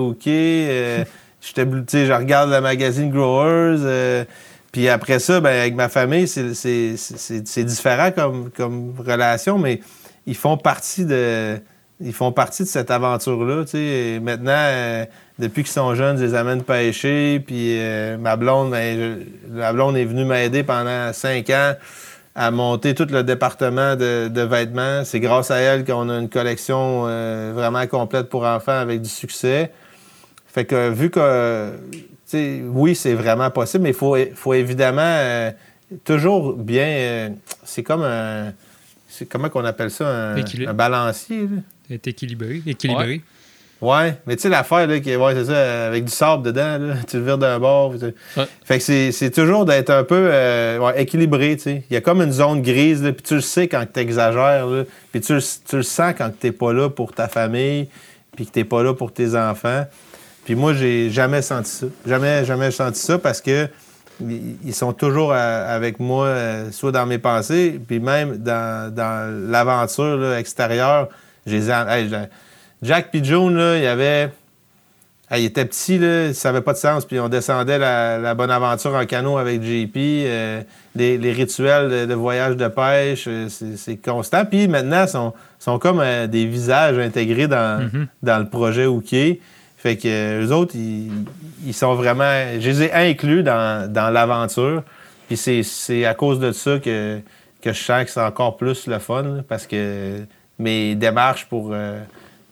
[1.87, 4.25] sais, je regarde le magazine Growers.
[4.73, 9.81] puis après ça, ben, avec ma famille, c'est différent comme, comme relation, mais
[10.27, 11.59] ils font partie de
[12.01, 13.65] ils font partie de cette aventure-là.
[14.21, 15.05] Maintenant, euh,
[15.39, 17.41] depuis qu'ils sont jeunes, je les amène pêcher.
[17.47, 18.99] Puis euh, ma blonde, ben,
[19.51, 21.75] je- ma blonde est venue m'aider pendant cinq ans
[22.35, 25.05] à monter tout le département de, de vêtements.
[25.05, 29.09] C'est grâce à elle qu'on a une collection euh, vraiment complète pour enfants avec du
[29.09, 29.73] succès.
[30.47, 31.71] Fait que vu que,
[32.73, 35.51] oui, c'est vraiment possible, mais il faut, faut évidemment
[36.05, 37.33] toujours bien.
[37.65, 38.53] c'est comme un.
[39.31, 40.07] Comment qu'on appelle ça?
[40.07, 40.35] Un,
[40.67, 41.43] un balancier.
[41.43, 41.49] là.
[41.91, 42.63] Est équilibré.
[42.67, 43.21] Équilibré.
[43.83, 46.95] Ouais, mais tu sais, l'affaire, là, qui ouais, c'est ça, avec du sable dedans, là,
[47.07, 47.93] tu le vires d'un bord.
[47.93, 48.47] Ouais.
[48.65, 51.85] Fait que c'est, c'est toujours d'être un peu euh, ouais, équilibré, tu sais.
[51.91, 54.67] Il y a comme une zone grise, puis tu le sais quand tu exagères,
[55.13, 57.89] puis tu, le- tu le sens quand tu pas là pour ta famille,
[58.35, 59.85] puis que tu pas là pour tes enfants.
[60.47, 61.87] Puis moi, j'ai jamais senti ça.
[62.07, 63.69] Jamais, jamais senti ça parce que
[64.19, 70.17] ils sont toujours avec moi, euh, soit dans mes pensées, puis même dans, dans l'aventure
[70.17, 71.09] là, extérieure.
[71.47, 72.11] Hey,
[72.83, 74.31] Jack puis June, là, il y avait.
[75.31, 77.05] hey, il était petit, là, ça n'avait pas de sens.
[77.05, 79.97] Puis on descendait la, la bonne aventure en canot avec JP.
[79.97, 80.63] euh,
[80.95, 84.45] les, les rituels de, de voyage de pêche, euh, c'est constant.
[84.45, 88.07] Puis maintenant, ils sont, sont comme euh, des visages intégrés dans, Mhm.
[88.23, 89.41] dans le projet Hooké.
[89.79, 91.11] Fait que euh, eux autres, ils,
[91.67, 92.45] ils sont vraiment.
[92.59, 94.83] Je les ai inclus dans, dans l'aventure.
[95.29, 97.19] Puis c'est- c'est à cause de ça que,
[97.63, 99.23] que je sens que c'est encore plus le fun.
[99.23, 100.21] là, parce que
[100.59, 102.01] mes démarches pour euh,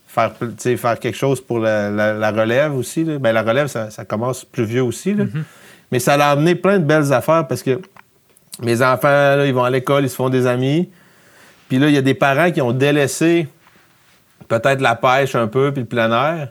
[0.06, 0.32] faire,
[0.76, 3.04] faire quelque chose pour la, la- la relève aussi.
[3.04, 3.18] Là.
[3.18, 5.14] Ben, la relève, ça, ça commence plus vieux aussi.
[5.14, 5.24] là.
[5.92, 7.80] Mais ça a amené plein de belles affaires parce que
[8.62, 10.88] mes enfants, là, ils vont à l'école, ils se font des amis.
[11.68, 13.48] Puis là, il y a des parents qui ont délaissé
[14.48, 16.48] peut-être la pêche un peu, puis le plein air.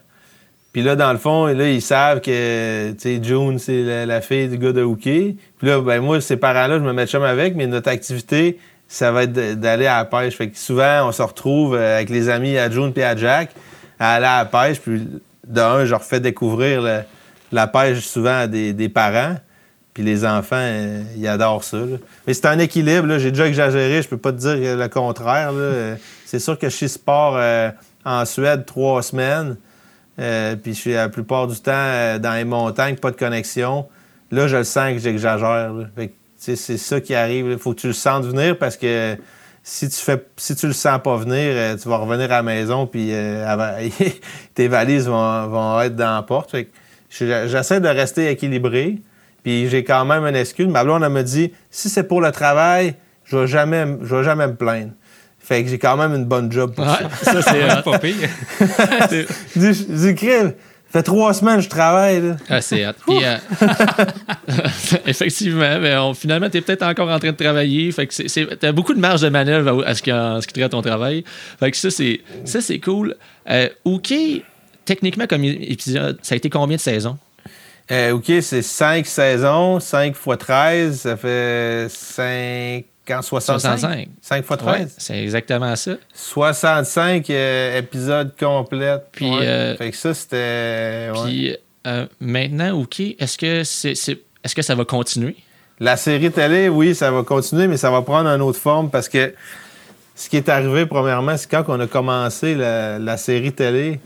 [0.71, 4.57] Puis là, dans le fond, là, ils savent que, June, c'est la, la fille du
[4.57, 5.35] gars de hockey.
[5.59, 8.57] Puis là, ben moi, ces parents-là, je me mets chum avec, mais notre activité,
[8.93, 10.35] ça va être d'aller à la pêche.
[10.35, 13.49] Fait que souvent, on se retrouve euh, avec les amis à June et à Jack
[13.99, 14.79] à aller à la pêche.
[14.79, 15.09] Puis,
[15.47, 17.03] d'un, je leur fais découvrir
[17.51, 19.35] la pêche souvent à des, parents.
[19.95, 21.79] Puis les enfants, euh, ils adorent ça.
[22.27, 23.17] Mais c'est un équilibre.
[23.17, 25.51] J'ai déjà exagéré, je peux pas te dire le contraire.
[26.25, 27.71] C'est sûr que je suis sport euh,
[28.05, 29.57] en Suède trois semaines.
[30.17, 33.87] puis je suis la plupart du temps dans les montagnes, pas de connexion.
[34.29, 35.71] Là, je le sens que j'exagère.
[36.45, 37.47] C'est ça qui arrive.
[37.51, 39.15] Il faut que tu le sentes venir parce que
[39.63, 42.43] si tu fais si tu le sens pas venir, euh, tu vas revenir à la
[42.43, 43.89] maison puis euh,
[44.53, 46.53] tes valises vont, être dans la porte.
[47.09, 48.99] J'essaie de rester équilibré.
[49.41, 50.67] Puis j'ai quand même un excuse.
[50.67, 54.25] Ma blonde, elle me dit si c'est pour le travail, je vais jamais, je vais
[54.25, 54.91] jamais me plaindre.
[55.39, 57.09] Fait que j'ai quand même une bonne job pour ça.
[57.21, 58.29] Ça, c'est pas pire.
[60.93, 62.21] dis, fait trois semaines que je travaille.
[62.21, 62.35] Là.
[62.49, 62.97] Ah, c'est hâte.
[63.09, 63.37] Euh,
[65.05, 67.91] effectivement, mais finalement, tu es peut-être encore en train de travailler.
[67.91, 70.81] Fait que tu as beaucoup de marge de manœuvre à, ce, qui, ce qui ton
[70.81, 71.23] travail.
[71.59, 73.15] Fait que ça, c'est, ça, c'est cool.
[73.49, 74.13] Euh, OK,
[74.85, 77.17] techniquement, comme épisode, ça a été combien de saisons?
[77.91, 84.09] Euh, OK, c'est cinq saisons, 5 fois 13, ça fait 5 quand 65.
[84.21, 84.95] 5 fois 13.
[84.97, 85.93] c'est exactement ça.
[86.13, 88.99] 65 euh, épisodes complets.
[89.11, 91.09] Puis, euh, fait que ça, c'était.
[91.23, 95.35] Puis euh, maintenant, OK, est-ce que, c'est, est-ce que ça va continuer?
[95.79, 99.09] La série télé, oui, ça va continuer, mais ça va prendre une autre forme parce
[99.09, 99.33] que
[100.15, 103.99] ce qui est arrivé, premièrement, c'est quand on a commencé la, série télé,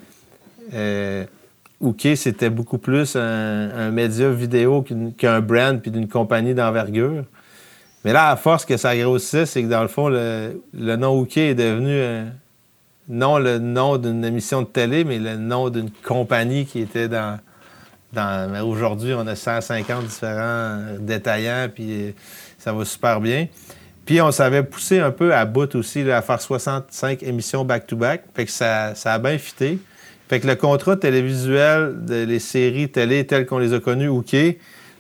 [1.82, 4.84] OK, c'était beaucoup plus un, média vidéo
[5.18, 7.26] qu'un brand puis d'une compagnie d'envergure.
[8.08, 10.62] Mais là, à force que ça grossissait, c'est que dans le fond, le,
[10.96, 12.24] nom Hooké est devenu euh,
[13.10, 17.38] non le nom d'une émission de télé, mais le nom d'une compagnie qui était dans.
[18.14, 22.12] dans Aujourd'hui, on a 150 différents détaillants, puis euh,
[22.58, 23.50] ça va super bien.
[24.06, 28.24] Puis on s'avait poussé un peu à bout aussi à faire 65 émissions back-to-back.
[28.34, 29.80] fait que ça, ça a bien fité.
[30.30, 34.34] Fait que le contrat télévisuel des séries télé telles qu'on les a connues, OK,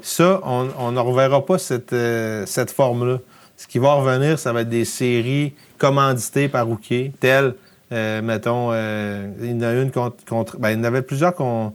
[0.01, 1.57] ça, on ne reverra pas
[1.93, 3.19] euh, cette, forme-là.
[3.57, 7.55] Ce qui va revenir, ça va être des séries commanditées par Rookie, telles,
[7.91, 10.57] euh, mettons, euh, il y en a une contre.
[10.59, 11.73] Ben, il y en avait plusieurs qu'on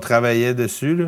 [0.00, 1.06] travaillait dessus,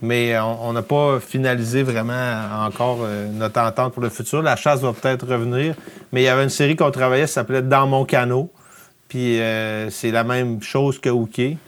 [0.00, 4.42] mais on n'a pas finalisé vraiment encore notre entente pour le futur.
[4.42, 5.74] La chasse va peut-être revenir,
[6.12, 8.50] mais il y avait une série qu'on travaillait, ça s'appelait Dans mon canot.
[9.08, 9.38] Puis
[9.90, 11.58] c'est la même chose que Hooké,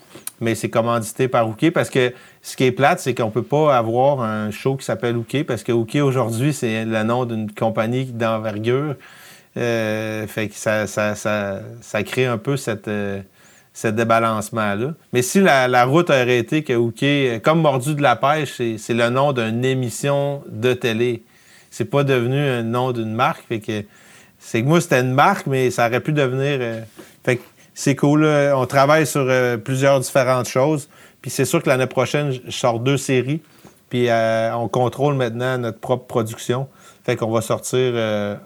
[0.41, 2.13] mais c'est commandité par Hooké parce que
[2.47, 5.65] ce qui est plate, c'est qu'on peut pas avoir un show qui s'appelle Hooké parce
[5.65, 8.95] que Hooké aujourd'hui, c'est le nom d'une compagnie d'envergure.
[9.57, 13.21] Euh, fait que ça, ça, crée un peu cette, euh,
[13.75, 14.95] ce débalancement-là.
[15.13, 19.11] Mais si la, route aurait été que Hooké, comme Mordu de la pêche, c'est le
[19.11, 21.25] nom d'une émission de télé.
[21.73, 23.45] C'est pas devenu un nom d'une marque.
[23.49, 23.83] Fait que
[24.39, 26.59] c'est que moi, c'était une marque, mais ça aurait pu devenir.
[26.61, 26.81] Euh,
[27.25, 27.43] fait que
[27.75, 28.25] c'est cool.
[28.25, 29.29] On travaille sur
[29.65, 30.89] plusieurs différentes choses.
[31.27, 33.43] Puis c'est sûr que l'année prochaine, je sors deux séries.
[33.91, 36.69] Puis euh, on contrôle maintenant notre propre production.
[37.03, 38.37] Fait qu'on va sortir euh,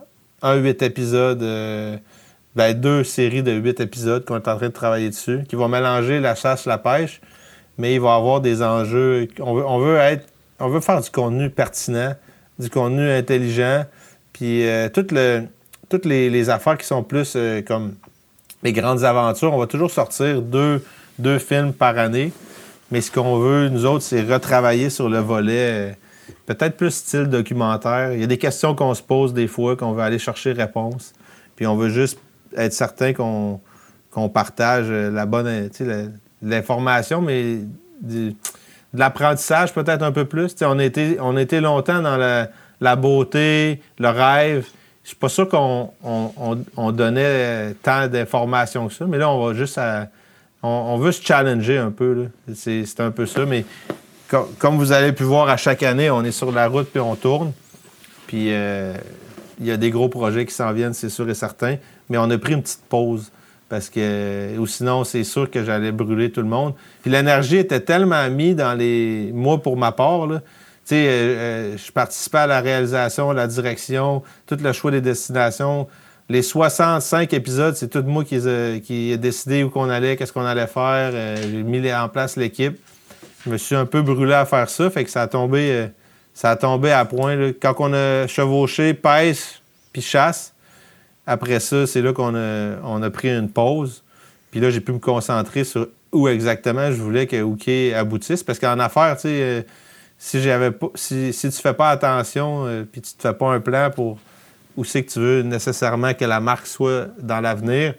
[0.40, 1.98] un huit épisodes, euh,
[2.56, 5.68] ben, deux séries de huit épisodes qu'on est en train de travailler dessus, qui vont
[5.68, 7.20] mélanger la chasse, la pêche,
[7.76, 9.28] mais il va y avoir des enjeux.
[9.40, 10.26] On veut, être,
[10.58, 12.14] on veut faire du contenu pertinent,
[12.58, 13.84] du contenu intelligent,
[14.32, 14.64] puis
[14.94, 15.42] toutes, le,
[15.90, 17.96] toutes les, affaires qui sont plus comme
[18.62, 20.82] les grandes aventures, on va toujours sortir deux,
[21.18, 22.32] deux films par année.
[22.90, 25.96] Mais ce qu'on veut, nous autres, c'est retravailler sur le volet
[26.46, 28.12] peut-être plus style documentaire.
[28.12, 31.12] Il y a des questions qu'on se pose des fois, qu'on veut aller chercher réponse.
[31.56, 32.18] Puis on veut juste
[32.56, 35.70] être certain qu'on partage la bonne
[36.42, 37.58] l'information, mais
[38.00, 38.32] de
[38.94, 40.56] l'apprentissage peut-être un peu plus.
[40.62, 44.66] on, était, on était longtemps dans la, beauté, le rêve.
[45.04, 49.54] Je suis pas sûr qu'on on, donnait tant d'informations que ça, mais là, on va
[49.54, 50.08] juste à,
[50.62, 52.26] on, veut se challenger un peu.
[52.54, 53.46] C'est un peu ça.
[53.46, 53.64] Mais
[54.58, 57.16] comme vous avez pu voir à chaque année, on est sur la route puis on
[57.16, 57.52] tourne.
[58.26, 58.94] Puis euh,
[59.58, 61.76] il y a des gros projets qui s'en viennent, c'est sûr et certain.
[62.08, 63.30] Mais on a pris une petite pause
[63.68, 66.74] parce que ou sinon c'est sûr que j'allais brûler tout le monde.
[67.02, 70.40] Puis l'énergie était tellement mise dans les moi pour ma part là.
[70.92, 75.86] Euh, euh, je participais à la réalisation, la direction, tout le choix des destinations,
[76.30, 80.68] les 65 épisodes, c'est tout moi qui, ai décidé où qu'on allait, qu'est-ce qu'on allait
[80.68, 81.10] faire.
[81.12, 82.78] Euh, j'ai mis en place l'équipe.
[83.44, 85.86] Je me suis un peu brûlé à faire ça, fait que ça a tombé, euh,
[86.32, 87.50] ça a tombé à point.
[87.60, 89.60] Quand on a chevauché, pêche,
[89.92, 90.54] puis chasse,
[91.26, 94.04] après ça, c'est là qu'on a, pris une pause.
[94.52, 98.44] Puis là, j'ai pu me concentrer sur où exactement je voulais que Hooké aboutisse.
[98.44, 99.62] Parce qu'en affaires, tu sais, euh,
[100.16, 103.90] si, j'avais si, si tu fais pas attention, puis tu te fais pas un plan
[103.90, 104.20] pour
[104.76, 107.94] où c'est que tu veux nécessairement que la marque soit dans l'avenir,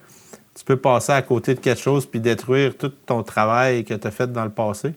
[0.58, 4.08] tu peux passer à côté de quelque chose puis détruire tout ton travail que tu
[4.08, 4.94] as fait dans le passé.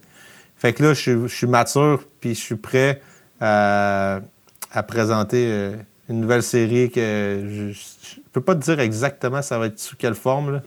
[0.56, 3.00] Fait que là, je, suis mature puis je suis prêt
[3.40, 4.20] à,
[4.88, 5.76] présenter euh,
[6.08, 9.96] une nouvelle série que je, ne peux pas te dire exactement ça va être sous
[9.96, 10.62] quelle forme,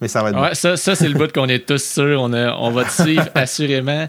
[0.00, 0.40] mais ça va être.
[0.40, 2.20] Ouais, ça, ça c'est le bout qu'on est tous sûrs.
[2.22, 4.08] On, on va te suivre assurément.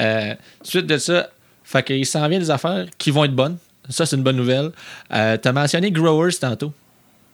[0.00, 1.28] Euh, suite de ça,
[1.64, 3.58] fait qu'il s'en vient des affaires qui vont être bonnes.
[3.88, 4.72] Ça, c'est une bonne nouvelle.
[5.12, 6.72] Euh, tu as mentionné Growers tantôt.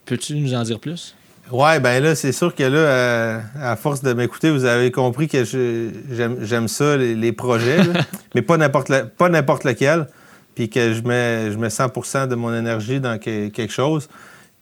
[0.06, 1.14] Peux-tu nous en dire plus?
[1.50, 5.28] Ouais, ben là, c'est sûr que là, euh, à force de m'écouter, vous avez compris
[5.28, 7.78] que j'aime ça, les, projets,
[8.34, 10.06] mais pas n'importe lequel.
[10.54, 14.08] Puis que je mets, je mets 100% de mon énergie dans quelque chose.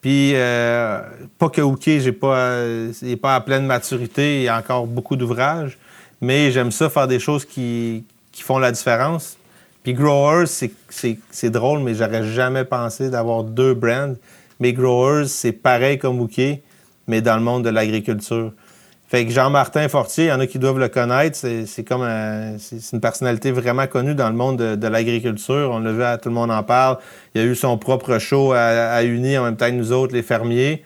[0.00, 1.02] Puis, euh,
[1.38, 2.64] pas que OK, j'ai pas,
[3.02, 5.78] il pas à pleine maturité, il y a encore beaucoup d'ouvrages,
[6.20, 9.36] mais j'aime ça faire des choses qui, qui font la différence.
[9.82, 14.14] Puis Growers, c'est drôle, mais j'aurais jamais pensé d'avoir deux brands.
[14.60, 16.60] Mais Growers, c'est pareil comme Wookie,
[17.06, 18.52] mais dans le monde de l'agriculture.
[19.08, 22.06] Fait que Jean-Martin Fortier, il y en a qui doivent le connaître, c'est comme
[22.58, 25.70] c'est une personnalité vraiment connue dans le monde de, l'agriculture.
[25.72, 26.98] On l'a vu, tout le monde en parle.
[27.34, 30.14] Il a eu son propre show à, à Uni en même temps que nous autres,
[30.14, 30.84] les fermiers.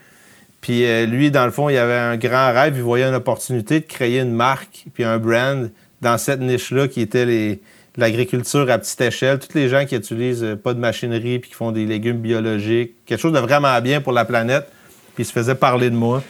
[0.62, 3.80] Puis euh, lui, dans le fond, il avait un grand rêve, il voyait une opportunité
[3.80, 5.70] de créer une marque puis un brand
[6.00, 7.60] dans cette niche-là qui était les,
[7.96, 11.56] l'agriculture à petite échelle, tous les gens qui utilisent euh, pas de machinerie puis qui
[11.56, 14.68] font des légumes biologiques, quelque chose de vraiment bien pour la planète,
[15.14, 16.22] puis se faisaient parler de moi.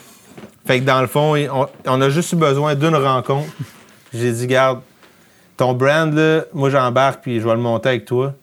[0.66, 1.34] Fait que dans le fond,
[1.86, 3.48] on, a juste eu besoin d'une rencontre.
[4.14, 4.80] J'ai dit, garde,
[5.56, 8.34] ton brand, là, moi j'embarque puis je vais le monter avec toi.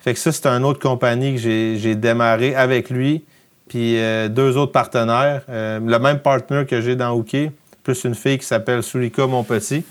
[0.00, 3.24] Fait que ça, c'est une autre compagnie que j'ai démarré avec lui,
[3.68, 5.42] puis euh, deux autres partenaires.
[5.48, 7.50] Euh, le même partenaire que j'ai dans Hooké,
[7.82, 9.84] plus une fille qui s'appelle Sulika Monpetit.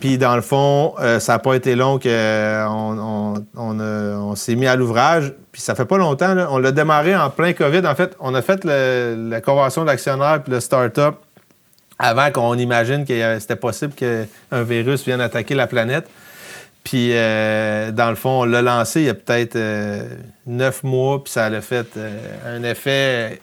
[0.00, 4.66] Puis dans le fond, euh, ça n'a pas été long qu'on euh, on, s'est mis
[4.66, 5.32] à l'ouvrage.
[5.52, 7.86] Puis ça fait pas longtemps, on l'a démarré en plein COVID.
[7.86, 11.16] En fait, on a fait la convention d'actionnaires puis le start-up
[11.98, 16.08] avant qu'on imagine que c'était possible qu'un virus vienne attaquer la planète.
[16.82, 19.56] Puis euh, dans le fond, on l'a lancé il y a peut-être
[20.46, 21.86] neuf mois, puis ça a fait
[22.46, 23.40] un effet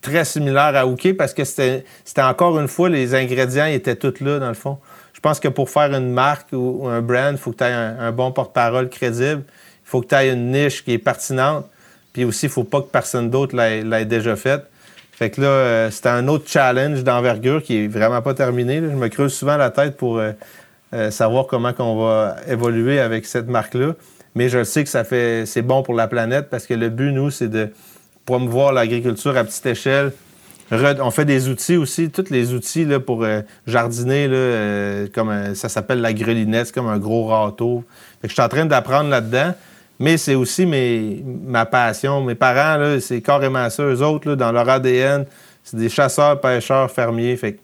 [0.00, 1.84] très similaire à Hooké parce que c'était
[2.18, 4.78] encore une fois, les ingrédients étaient tous là, dans le fond.
[5.26, 7.72] Je pense que pour faire une marque ou, un brand, il faut que tu aies
[7.72, 9.42] un, bon porte-parole crédible.
[9.48, 11.66] Il faut que tu aies une niche qui est pertinente.
[12.12, 14.66] Puis aussi, il ne faut pas que personne d'autre l'ait déjà faite.
[15.10, 18.76] Fait que là, euh, c'était un autre challenge d'envergure qui est vraiment pas terminé.
[18.76, 20.30] Je me creuse souvent la tête pour euh,
[20.94, 23.96] euh, savoir comment on va évoluer avec cette marque-là.
[24.36, 27.10] Mais je sais que ça fait c'est bon pour la planète parce que le but,
[27.10, 27.72] nous, c'est de
[28.26, 30.12] promouvoir l'agriculture à petite échelle
[30.70, 35.68] on fait des outils aussi, tous les outils pour euh, jardiner, euh, comme euh, ça
[35.68, 37.84] s'appelle la grelinette, comme un gros râteau.
[38.22, 39.54] je suis en train d'apprendre là-dedans,
[40.00, 42.22] mais c'est aussi ma passion.
[42.22, 43.84] Mes parents, c'est carrément ça.
[43.84, 45.24] Eux autres, dans leur ADN,
[45.62, 47.36] c'est des chasseurs, pêcheurs, fermiers.
[47.36, 47.58] Fait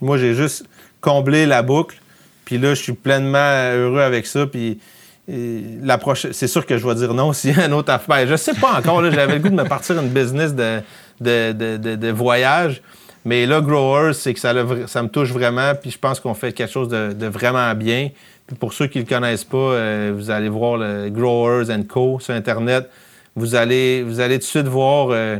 [0.00, 0.64] moi, j'ai juste
[1.00, 2.00] comblé la boucle.
[2.44, 4.46] Puis là, je suis pleinement heureux avec ça.
[4.46, 4.78] Puis
[5.26, 8.26] c'est sûr que je vais dire non s'il y a un autre affaire.
[8.26, 9.02] Je sais pas encore.
[9.10, 10.80] J'avais le goût de me partir une business de
[11.20, 12.82] de, voyage.
[13.24, 14.52] Mais là, Growers, c'est que ça,
[14.86, 18.10] ça, me touche vraiment, puis je pense qu'on fait quelque chose de, vraiment bien.
[18.46, 22.18] Puis pour ceux qui ne le connaissent pas, euh, vous allez voir le Growers Co.
[22.20, 22.90] sur Internet.
[23.36, 25.38] Vous allez, vous allez tout de suite voir euh,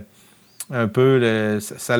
[0.71, 1.99] un peu le, ça,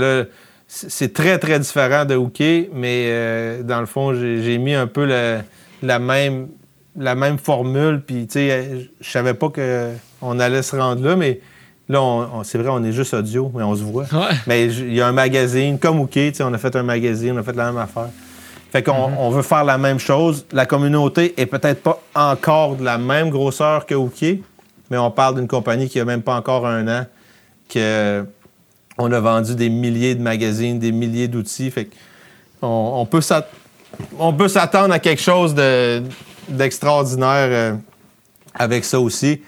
[0.75, 5.05] c'est très, très différent de Hooké, mais euh, dans le fond, j'ai mis un peu
[5.05, 6.49] la, même,
[6.97, 8.01] la même formule.
[8.01, 11.41] Puis, tu sais, je savais pas qu'on allait se rendre là, mais
[11.89, 14.07] Là, c'est vrai, on est juste audio, mais on se voit.
[14.47, 17.43] Mais il y a un magazine, comme OK, on a fait un magazine, on a
[17.43, 18.09] fait la même affaire.
[18.71, 19.19] Fait qu'on mm-hmm.
[19.19, 20.47] on veut faire la même chose.
[20.53, 24.43] La communauté est peut-être pas encore de la même grosseur que Hookie,
[24.91, 27.07] mais on parle d'une compagnie qui a même pas encore un an,
[27.69, 28.25] que
[28.99, 31.71] on a vendu des milliers de magazines, des milliers d'outils.
[31.71, 31.89] Fait
[32.61, 35.55] on, peut s'attendre à quelque chose
[36.49, 37.75] d'extraordinaire euh,
[38.55, 39.43] avec ça aussi.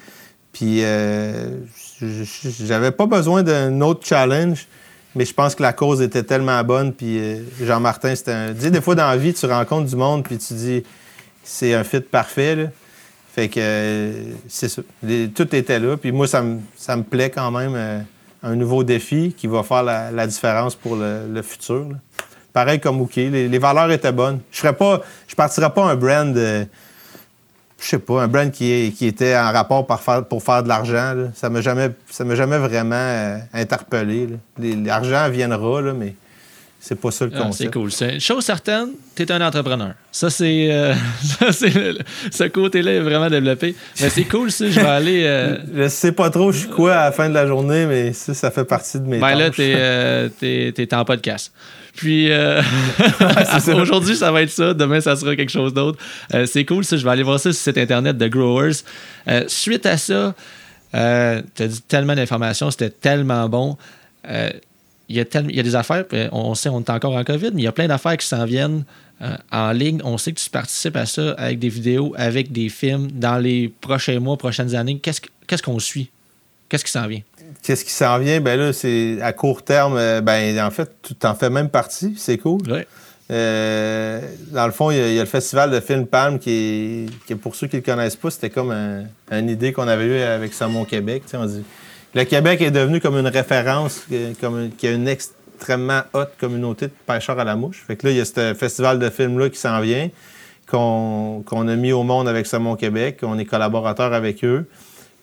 [0.53, 1.61] Puis euh,
[2.01, 4.67] j'avais pas besoin d'un autre challenge,
[5.15, 6.93] mais je pense que la cause était tellement bonne.
[6.93, 8.53] Puis euh, Jean-Martin, c'était un.
[8.53, 10.83] des fois dans la vie, tu rencontres du monde, puis tu dis,
[11.43, 12.71] c'est un fit parfait.
[13.35, 14.13] Fait que euh,
[14.49, 14.83] c'est ça.
[15.35, 15.97] tout était là.
[15.97, 17.75] Puis moi, ça me, plaît quand même.
[17.75, 18.01] Euh,
[18.47, 21.87] un nouveau défi qui va faire la, différence pour le, futur.
[22.53, 23.17] Pareil comme OK.
[23.17, 24.41] Les, valeurs étaient bonnes.
[24.51, 25.01] Je ferais pas.
[25.27, 26.37] Je partirais pas un brand
[27.81, 31.49] je sais pas, un brand qui, qui était en rapport pour faire de l'argent, ça
[31.49, 31.91] ne m'a jamais,
[32.35, 34.29] jamais vraiment euh, interpellé.
[34.59, 36.15] L'argent viendra, là, mais
[36.81, 37.57] c'est pas ça le Ah, concept.
[37.73, 37.91] c'est cool.
[37.93, 39.93] C'est- Chose certaine, tu es un entrepreneur.
[40.13, 40.69] Ça, c'est.
[40.71, 40.95] euh,
[41.41, 43.75] ça, ce côté-là est vraiment développé.
[44.01, 44.69] Mais c'est cool, ça.
[44.69, 45.23] Je vais aller.
[45.25, 48.13] euh, Je sais pas trop je suis quoi à la fin de la journée, mais
[48.13, 51.53] ça, ça fait partie de mes ben là, t'es, euh, t'es, t'es en podcast.
[51.97, 52.61] Puis euh,
[53.77, 54.75] aujourd'hui, ça va être ça.
[54.75, 55.99] Demain, ça sera quelque chose d'autre.
[56.35, 56.97] Euh, c'est cool, ça.
[56.97, 58.73] Je vais aller voir ça sur le site internet de Growers.
[59.29, 60.35] Euh, suite à ça,
[60.93, 63.77] tu as dit tellement d'informations, c'était tellement bon.
[65.09, 67.23] Il y, a tel- il y a des affaires, on sait, on est encore en
[67.25, 68.85] COVID, mais il y a plein d'affaires qui s'en viennent
[69.23, 70.01] euh, en ligne.
[70.03, 73.69] On sait que tu participes à ça avec des vidéos, avec des films dans les
[73.83, 74.99] prochains mois, prochaines années.
[74.99, 76.09] Qu'est-ce que- qu'est-ce qu'on suit?
[76.71, 77.21] Qu'est-ce qui s'en vient?
[77.63, 78.41] Qu'est-ce qui s'en vient?
[78.41, 82.15] Ben là, c'est à court terme, euh, ben en fait, tu t'en fais même partie,
[82.19, 82.61] c'est cool.
[82.71, 82.87] Ouais.
[83.31, 84.21] Euh,
[84.53, 86.51] dans le fond, il y, a, il y a le festival de film Palme qui
[86.51, 89.73] est, qui est- pour ceux qui ne le connaissent pas, c'était comme un- une idée
[89.73, 91.23] qu'on avait eue avec Saumon Québec.
[91.33, 91.65] on dit,
[92.15, 96.87] le Québec est devenu comme une référence, euh, comme qui a une extrêmement haute communauté
[96.89, 97.83] de pêcheurs à la mouche.
[97.87, 100.11] Fait que là, il y a ce festival de films-là qui s'en vient,
[100.71, 103.21] qu'on qu'on a mis au monde avec Saumon Québec.
[103.23, 104.67] On est collaborateur avec eux.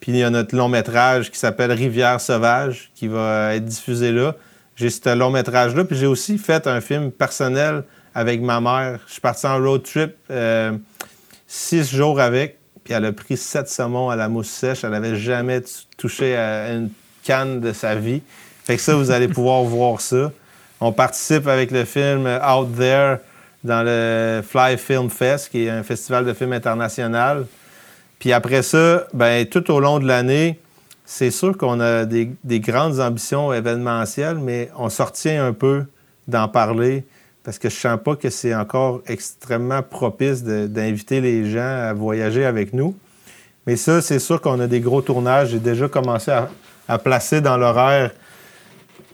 [0.01, 4.11] Puis il y a notre long métrage qui s'appelle Rivière sauvage qui va être diffusé
[4.11, 4.35] là.
[4.75, 5.85] J'ai ce long métrage-là.
[5.85, 7.83] Puis j'ai aussi fait un film personnel
[8.15, 8.99] avec ma mère.
[9.05, 10.71] Je suis parti en road trip euh,
[11.47, 12.57] six jours avec.
[12.83, 14.83] Puis elle a pris sept saumons à la mousse sèche.
[14.83, 15.61] Elle n'avait jamais
[15.97, 16.89] touché à une
[17.23, 18.23] canne de sa vie.
[18.63, 20.31] Fait que ça, vous allez pouvoir voir ça.
[20.79, 23.17] On participe avec le film Out There
[23.63, 27.45] dans le Fly Film Fest, qui est un festival de films international.
[28.21, 30.59] Puis après ça, ben, tout au long de l'année,
[31.05, 35.85] c'est sûr qu'on a des, des grandes ambitions événementielles, mais on s'en un peu
[36.27, 37.03] d'en parler
[37.43, 42.45] parce que je sens pas que c'est encore extrêmement propice d'inviter les gens à voyager
[42.45, 42.95] avec nous.
[43.65, 45.49] Mais ça, c'est sûr qu'on a des gros tournages.
[45.49, 46.47] J'ai déjà commencé à,
[46.87, 48.11] à placer dans l'horaire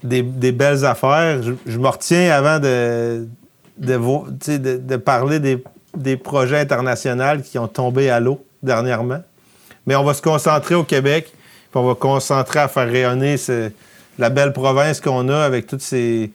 [0.03, 1.41] des, des belles affaires.
[1.41, 3.25] Je, me retiens avant de,
[3.77, 5.63] de- de parler des,
[5.95, 9.21] des projets internationaux qui ont tombé à l'eau dernièrement.
[9.85, 13.35] Mais on va se concentrer au Québec, puis on va concentrer à faire rayonner
[14.19, 16.31] la belle province qu'on a avec toutes ces,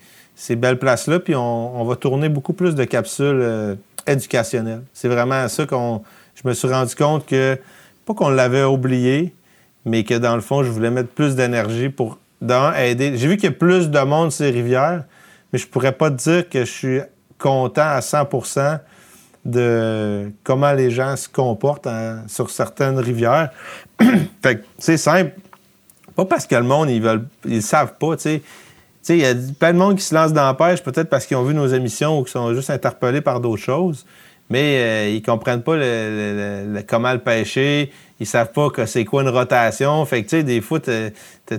[0.51, 3.75] belles places-là, puis on, va tourner beaucoup plus de capsules euh,
[4.07, 4.83] éducationnelles.
[4.93, 6.03] C'est vraiment ça qu'on.
[6.35, 7.59] Je me suis rendu compte que,
[8.07, 9.35] pas qu'on l'avait oublié,
[9.85, 13.17] mais que dans le fond, je voulais mettre plus d'énergie pour, d'un, aider.
[13.17, 15.05] J'ai vu qu'il y a plus de monde sur les rivières,
[15.53, 17.01] mais je pourrais pas te dire que je suis
[17.39, 18.29] content à 100
[19.45, 21.89] de comment les gens se comportent
[22.29, 23.51] sur certaines rivières.
[24.43, 25.33] fait que c'est simple.
[26.15, 28.43] Pas parce que le monde, ils veulent, ils savent pas, tu sais.
[29.09, 31.37] Il y a plein de monde qui se lance dans la pêche, peut-être parce qu'ils
[31.37, 34.07] ont vu nos émissions ou qui sont juste interpellés par d'autres choses,
[34.49, 37.91] mais euh, ils comprennent pas le- comment le pêcher,
[38.21, 40.05] ils savent pas que c'est quoi une rotation.
[40.05, 40.93] Fait que, tu sais, des fois, tu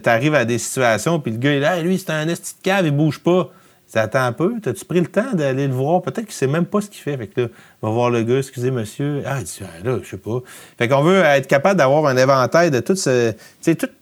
[0.06, 2.62] arrives à des situations, puis le gars, il est là, lui, c'est un esti de
[2.64, 3.50] cave, il bouge pas.
[3.94, 6.02] Tu attends un peu, t'as-tu pris le temps d'aller le voir?
[6.02, 7.16] Peut-être qu'il sait même pas ce qu'il fait.
[7.16, 7.48] Fait que là,
[7.84, 9.22] va voir le gars, excusez monsieur.
[9.24, 10.40] Ah, il dit, Ah, là, je sais pas.
[10.80, 13.34] Fait qu'on veut être capable d'avoir un éventail de tout ce,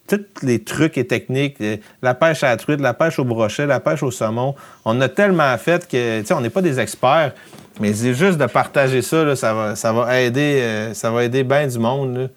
[0.08, 3.66] tous les trucs et techniques, euh, la pêche à la truite, la pêche au brochet,
[3.66, 4.56] la pêche au saumon.
[4.86, 7.34] On a tellement fait que, tu sais, on n'est pas des experts,
[7.82, 11.26] mais c'est juste de partager ça, là, ça va, ça va aider, euh, ça va
[11.26, 12.30] aider bien du monde.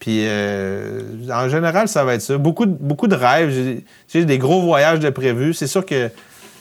[0.00, 1.02] Puis, euh,
[1.32, 2.36] en général, ça va être ça.
[2.36, 3.82] Beaucoup, de- beaucoup de rêves.
[4.12, 5.54] J'ai des gros voyages de prévus.
[5.54, 6.10] C'est sûr que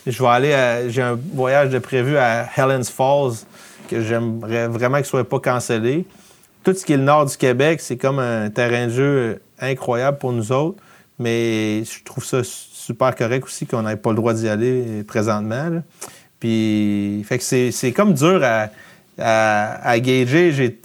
[0.06, 3.46] je vais aller J'ai un voyage de prévu à Helens Falls
[3.90, 6.06] que j'aimerais vraiment qu'il ne soit pas cancellé.
[6.64, 10.18] Tout ce qui est le nord du Québec, c'est comme un terrain de jeu incroyable
[10.18, 10.82] pour nous autres.
[11.20, 15.82] Mais je trouve ça super correct aussi qu'on n'ait pas le droit d'y aller présentement.
[16.40, 18.70] Puis, c'est comme dur à,
[19.18, 20.78] à, gager.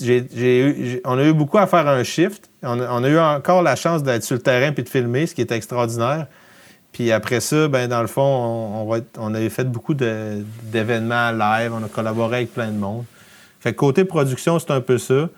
[1.04, 2.48] On a eu beaucoup à faire un shift.
[2.62, 5.34] On on a eu encore la chance d'être sur le terrain puis de filmer, ce
[5.34, 6.26] qui est extraordinaire.
[6.92, 11.72] Puis après ça, ben dans le fond, on, avait fait beaucoup d'événements live.
[11.72, 13.04] On a collaboré avec plein de monde.
[13.60, 15.28] Fait que côté production, c'est un peu ça.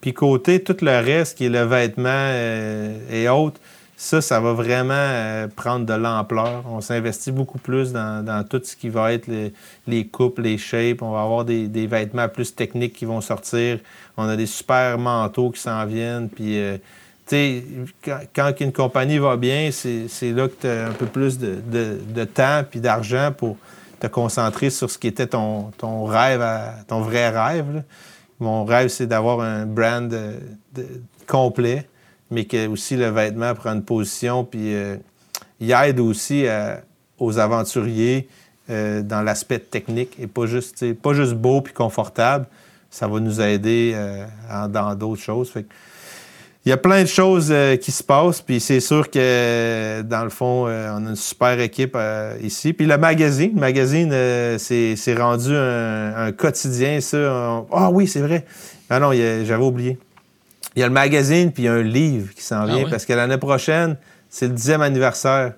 [0.00, 3.60] Puis côté tout le reste, qui est le vêtement euh, et autres,
[3.96, 6.64] ça, ça va vraiment euh, prendre de l'ampleur.
[6.66, 9.52] On s'investit beaucoup plus dans, dans tout ce qui va être les,
[9.86, 11.02] les coupes, les shapes.
[11.02, 13.78] On va avoir des, des vêtements plus techniques qui vont sortir.
[14.16, 16.30] On a des super manteaux qui s'en viennent.
[16.30, 16.78] Puis, euh,
[18.34, 22.64] quand, une compagnie va bien, c'est là que tu as un peu plus de, temps
[22.68, 23.56] puis d'argent pour
[24.00, 25.70] te concentrer sur ce qui était ton,
[26.04, 26.44] rêve,
[26.88, 27.82] ton vrai rêve.
[28.38, 30.38] Mon rêve, c'est d'avoir un brand euh,
[31.26, 31.86] complet,
[32.30, 34.96] mais que aussi le vêtement prend une position, puis euh,
[35.60, 36.80] il aide aussi à-
[37.18, 38.28] aux aventuriers
[38.70, 42.46] euh, dans l'aspect technique et pas juste, pas juste beau puis confortable.
[42.90, 44.24] Ça va nous aider euh,
[44.68, 45.52] dans d'autres choses.
[46.66, 50.24] Il y a plein de choses euh, qui se passent, puis c'est sûr que, dans
[50.24, 52.74] le fond, euh, on a une super équipe euh, ici.
[52.74, 54.10] Puis le magazine, le magazine,
[54.58, 57.64] c'est rendu un, quotidien, ça.
[57.72, 58.44] Ah oui, c'est vrai.
[58.90, 59.98] Ah non, j'avais oublié.
[60.76, 62.88] Il y a le magazine, puis il y a un livre qui s'en ah vient,
[62.90, 63.96] parce que l'année prochaine,
[64.28, 65.54] c'est le dixième anniversaire.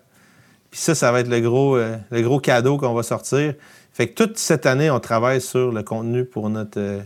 [0.70, 3.54] Puis ça, ça va être le gros, le gros cadeau qu'on va sortir.
[3.92, 7.00] Fait que toute cette année, on travaille sur le contenu pour notre,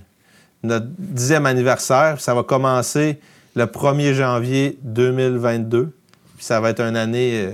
[0.62, 2.20] notre dixième anniversaire.
[2.20, 3.18] Ça va commencer
[3.56, 5.86] le 1er janvier 2022.
[6.36, 7.52] Puis ça va être une année euh,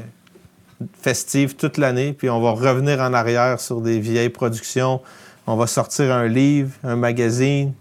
[1.00, 2.12] festive toute l'année.
[2.12, 5.00] Puis on va revenir en arrière sur des vieilles productions.
[5.46, 7.72] On va sortir un livre, un magazine.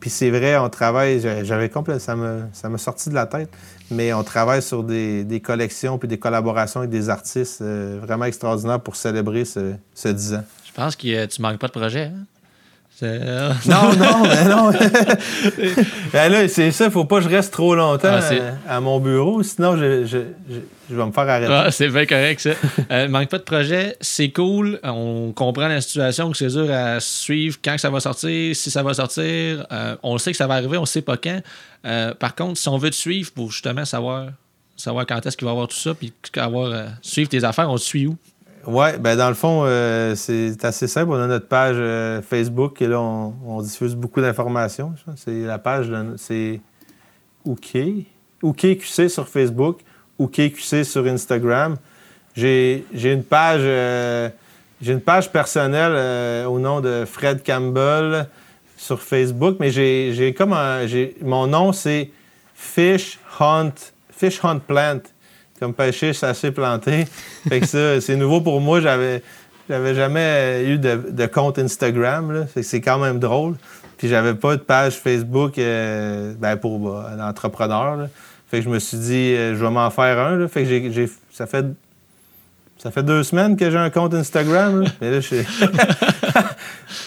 [0.00, 3.48] Puis c'est vrai, on travaille, j'avais complètement, ça m'a sorti de la tête,
[3.88, 8.80] mais on travaille sur des, collections puis des collaborations avec des artistes euh, vraiment extraordinaires
[8.80, 10.44] pour célébrer ce, ce 10 ans.
[10.66, 12.06] Je pense que tu manques pas de projet.
[12.06, 12.24] Hein?
[13.02, 14.70] non, non, mais non.
[16.12, 19.42] ben là, c'est ça, faut pas que je reste trop longtemps ah, à, mon bureau,
[19.42, 20.18] sinon je, je,
[20.88, 21.52] je, vais me faire arrêter.
[21.52, 22.50] Ah, c'est bien correct, ça.
[22.92, 24.78] euh, manque pas de projet, c'est cool.
[24.84, 28.84] On comprend la situation, que c'est dur à suivre quand ça va sortir, si ça
[28.84, 29.66] va sortir.
[29.72, 31.40] Euh, on sait que ça va arriver, on sait pas quand.
[31.84, 34.28] Euh, par contre, si on veut te suivre pour justement savoir,
[34.76, 37.68] savoir quand est-ce qu'il va y avoir tout ça, puis avoir, euh, suivre tes affaires,
[37.68, 38.16] on te suit où?
[38.66, 41.10] Oui, ben dans le fond, euh, c'est assez simple.
[41.10, 44.94] On a notre page euh, Facebook et là, on, diffuse beaucoup d'informations.
[45.16, 46.60] C'est la page, c'est
[47.44, 47.76] OK.
[48.42, 49.80] OKQC sur Facebook,
[50.18, 51.76] OKQC sur Instagram.
[52.34, 54.28] J'ai une page euh,
[54.80, 58.28] j'ai une page personnelle au nom de Fred Campbell
[58.76, 60.86] sur Facebook, mais j'ai comme un,
[61.22, 62.10] mon nom c'est
[62.54, 63.72] Fish Hunt
[64.10, 65.00] Fish Hunt Plant
[65.62, 67.06] comme pêcher, chasser, planter.
[67.48, 68.80] Fait que ça, c'est nouveau pour moi.
[68.80, 69.22] J'avais,
[69.70, 72.48] j'avais jamais eu de, compte Instagram.
[72.60, 73.54] C'est quand même drôle.
[73.96, 78.08] Puis j'avais pas de page Facebook euh, ben, pour bah, un entrepreneur.
[78.50, 80.48] Fait que je me suis dit, euh, je vais m'en faire un.
[80.48, 81.66] Fait que j'ai, ça fait
[82.78, 84.84] ça fait deux semaines que j'ai un compte Instagram.
[85.00, 85.36] Mais là, je,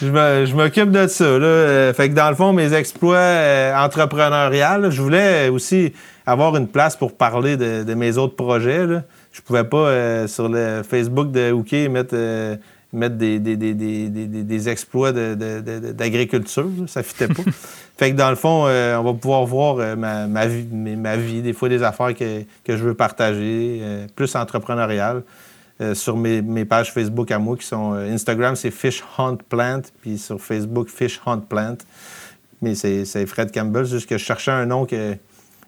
[0.00, 1.24] je m'occupe de ça.
[1.24, 5.92] Euh, fait que dans le fond, mes exploits entrepreneuriales, je voulais aussi
[6.26, 8.84] avoir une place pour parler de, mes autres projets.
[8.86, 9.04] Là.
[9.32, 12.56] Je pouvais pas, euh, sur le Facebook de Hooké, mettre, euh,
[12.92, 16.68] mettre des, des, exploits d'agriculture.
[16.88, 17.42] Ça ne fitait pas.
[17.96, 21.52] fait que dans le fond, euh, on va pouvoir voir ma, vie, ma vie, des
[21.52, 23.80] fois des affaires que, je veux partager,
[24.16, 25.22] plus entrepreneuriales.
[25.92, 30.40] sur mes, pages Facebook à moi qui sont Instagram, c'est Fish Hunt Plant, puis sur
[30.40, 31.76] Facebook, Fish Hunt Plant.
[32.62, 35.16] Mais c'est Fred Campbell, juste que je cherchais un nom que,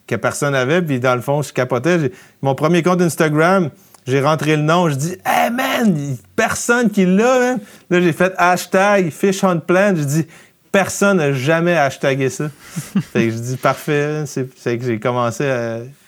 [0.09, 0.83] que personne n'avait.
[0.83, 2.11] Puis dans le fond, je capotais.
[2.43, 3.71] Mon premier compte Instagram,
[4.07, 4.89] j'ai rentré le nom.
[4.89, 7.57] Je dis, hey man, personne qui l'a.
[7.91, 9.95] Là, j'ai fait hashtag Fish Hunt Plant.
[9.97, 10.27] Je dis,
[10.73, 12.49] personne n'a jamais hashtagué ça.
[13.13, 14.25] fait que je dis, parfait.
[14.27, 15.45] C'est que j'ai commencé,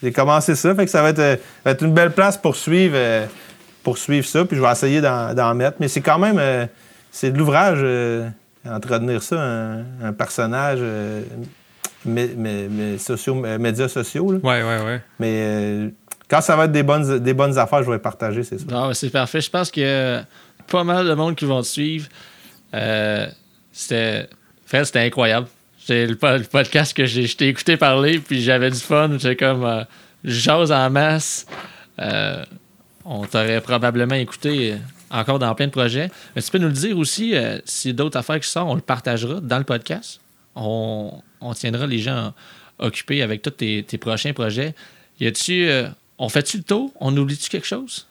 [0.03, 0.75] j'ai commencé ça.
[0.75, 3.27] Fait que ça va être, être une belle place pour suivre, euh,
[3.83, 4.45] pour suivre ça.
[4.45, 5.77] Puis je vais essayer d'en mettre.
[5.79, 6.67] Mais c'est quand même, euh,
[7.13, 7.79] c'est de l'ouvrage.
[7.83, 8.29] Euh,
[8.69, 10.81] entretenir ça, un, personnage
[12.05, 14.27] mes, sociaux, médias sociaux.
[14.27, 14.97] Oui, oui, oui.
[15.19, 15.89] Mais euh,
[16.29, 18.67] quand ça va être des bonnes, des bonnes affaires, je vais partager, c'est ça.
[18.73, 19.41] Ah, c'est parfait.
[19.41, 20.25] Je pense qu'il y a
[20.69, 22.09] pas mal de monde qui vont te suivre.
[22.75, 23.27] Euh,
[23.73, 24.29] c'était.
[24.67, 25.47] c'était incroyable.
[25.79, 29.11] C'est le, podcast que j'ai écouté parler, puis j'avais du fun.
[29.19, 29.65] J'étais comme.
[29.65, 29.85] Euh,
[30.25, 31.47] j'ose en masse.
[33.05, 34.75] on t'aurait probablement écouté
[35.11, 36.11] encore dans plein de projets.
[36.37, 37.35] Mais tu peux nous le dire aussi,
[37.65, 40.21] si d'autres affaires qui sortent, on le partagera dans le podcast.
[40.55, 42.33] On, on tiendra les gens
[42.79, 44.75] occupés avec tous tes, prochains projets.
[45.19, 45.69] Y a-tu.
[45.69, 45.89] Euh,
[46.19, 46.91] on fait-tu le tour?
[47.01, 48.07] On oublie-tu quelque chose?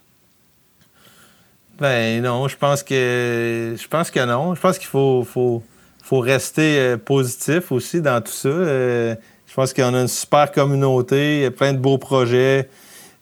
[1.80, 4.56] Ben non, je pense que je pense que non.
[4.56, 5.64] Je pense qu'il faut,
[6.12, 8.50] rester euh, positif aussi dans tout ça.
[8.50, 9.16] Euh,
[9.48, 12.70] je pense qu'on a une super communauté, plein de beaux projets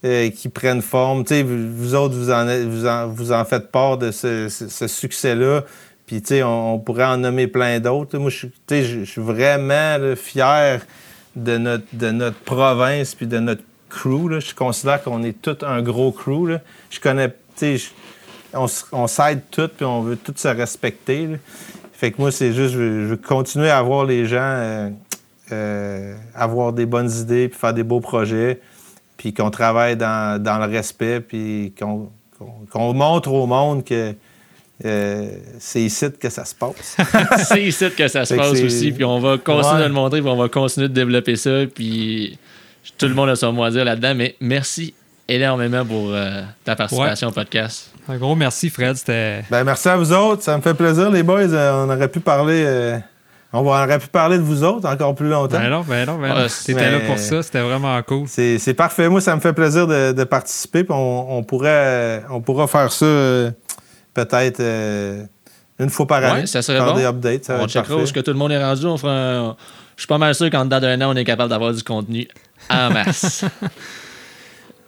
[0.03, 1.23] qui prennent forme.
[1.23, 4.47] vous, autres, vous en, vous en, faites part de ce
[4.87, 5.63] succès-là.
[6.07, 8.17] Puis, tu sais, on, pourrait en nommer plein d'autres.
[8.17, 10.81] Moi, je suis vraiment fier
[11.35, 14.39] de notre, de notre province puis de notre crew.
[14.39, 16.57] Je considère qu'on est tout un gros crew.
[16.89, 17.91] Je connais, tu sais,
[18.53, 21.27] on, s'aide tous puis on veut tous se respecter.
[21.91, 24.89] Fait que moi, c'est juste, je veux, continuer à voir les gens euh,
[25.51, 28.61] euh, avoir des bonnes idées puis faire des beaux projets
[29.17, 34.13] puis qu'on travaille dans, le respect puis qu'on montre au monde que
[34.86, 35.28] euh,
[35.59, 36.97] c'est ici que ça se passe.
[37.47, 38.91] c'est ici que ça se passe aussi.
[38.91, 41.65] Puis on va continuer de le montrer, puis on va continuer de développer ça.
[41.73, 42.38] Puis
[42.97, 44.13] tout le monde a son mot à dire là-dedans.
[44.15, 44.93] Mais merci
[45.28, 47.91] énormément pour euh, ta participation au podcast.
[48.07, 48.95] Un gros merci, Fred.
[48.95, 49.43] C'était.
[49.49, 50.43] Ben, merci à vous autres.
[50.43, 51.41] Ça me fait plaisir, les boys.
[51.41, 52.99] Euh, on aurait pu parler.
[53.53, 55.57] On aurait pu parler de vous autres encore plus longtemps.
[55.57, 56.47] Ben non, ben non, ben Ah, non.
[56.65, 58.28] T'étais là pour ça, c'était vraiment cool.
[58.28, 59.09] C'est c'est parfait.
[59.09, 60.86] Moi, ça me fait plaisir de, de participer.
[60.89, 63.51] on, on pourrait, on pourra faire ça euh,
[64.26, 65.24] peut-être euh,
[65.80, 66.47] une fois par Ouais, année.
[66.47, 66.95] ça serait bon.
[66.95, 67.45] des updates.
[67.45, 68.86] Ça On checkera où que tout le monde est rendu.
[68.86, 69.55] On fera un-
[69.95, 72.28] Je suis pas mal sûr qu'en dedans d'un an, on est capable d'avoir du contenu
[72.70, 73.45] en masse.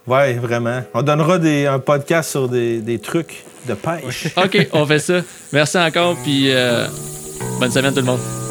[0.06, 0.82] Oui, vraiment.
[0.94, 4.28] On donnera des, un podcast sur des, des trucs de pêche.
[4.36, 5.20] OK, on fait ça.
[5.52, 6.86] Merci encore, puis euh,
[7.60, 8.49] bonne semaine tout le monde.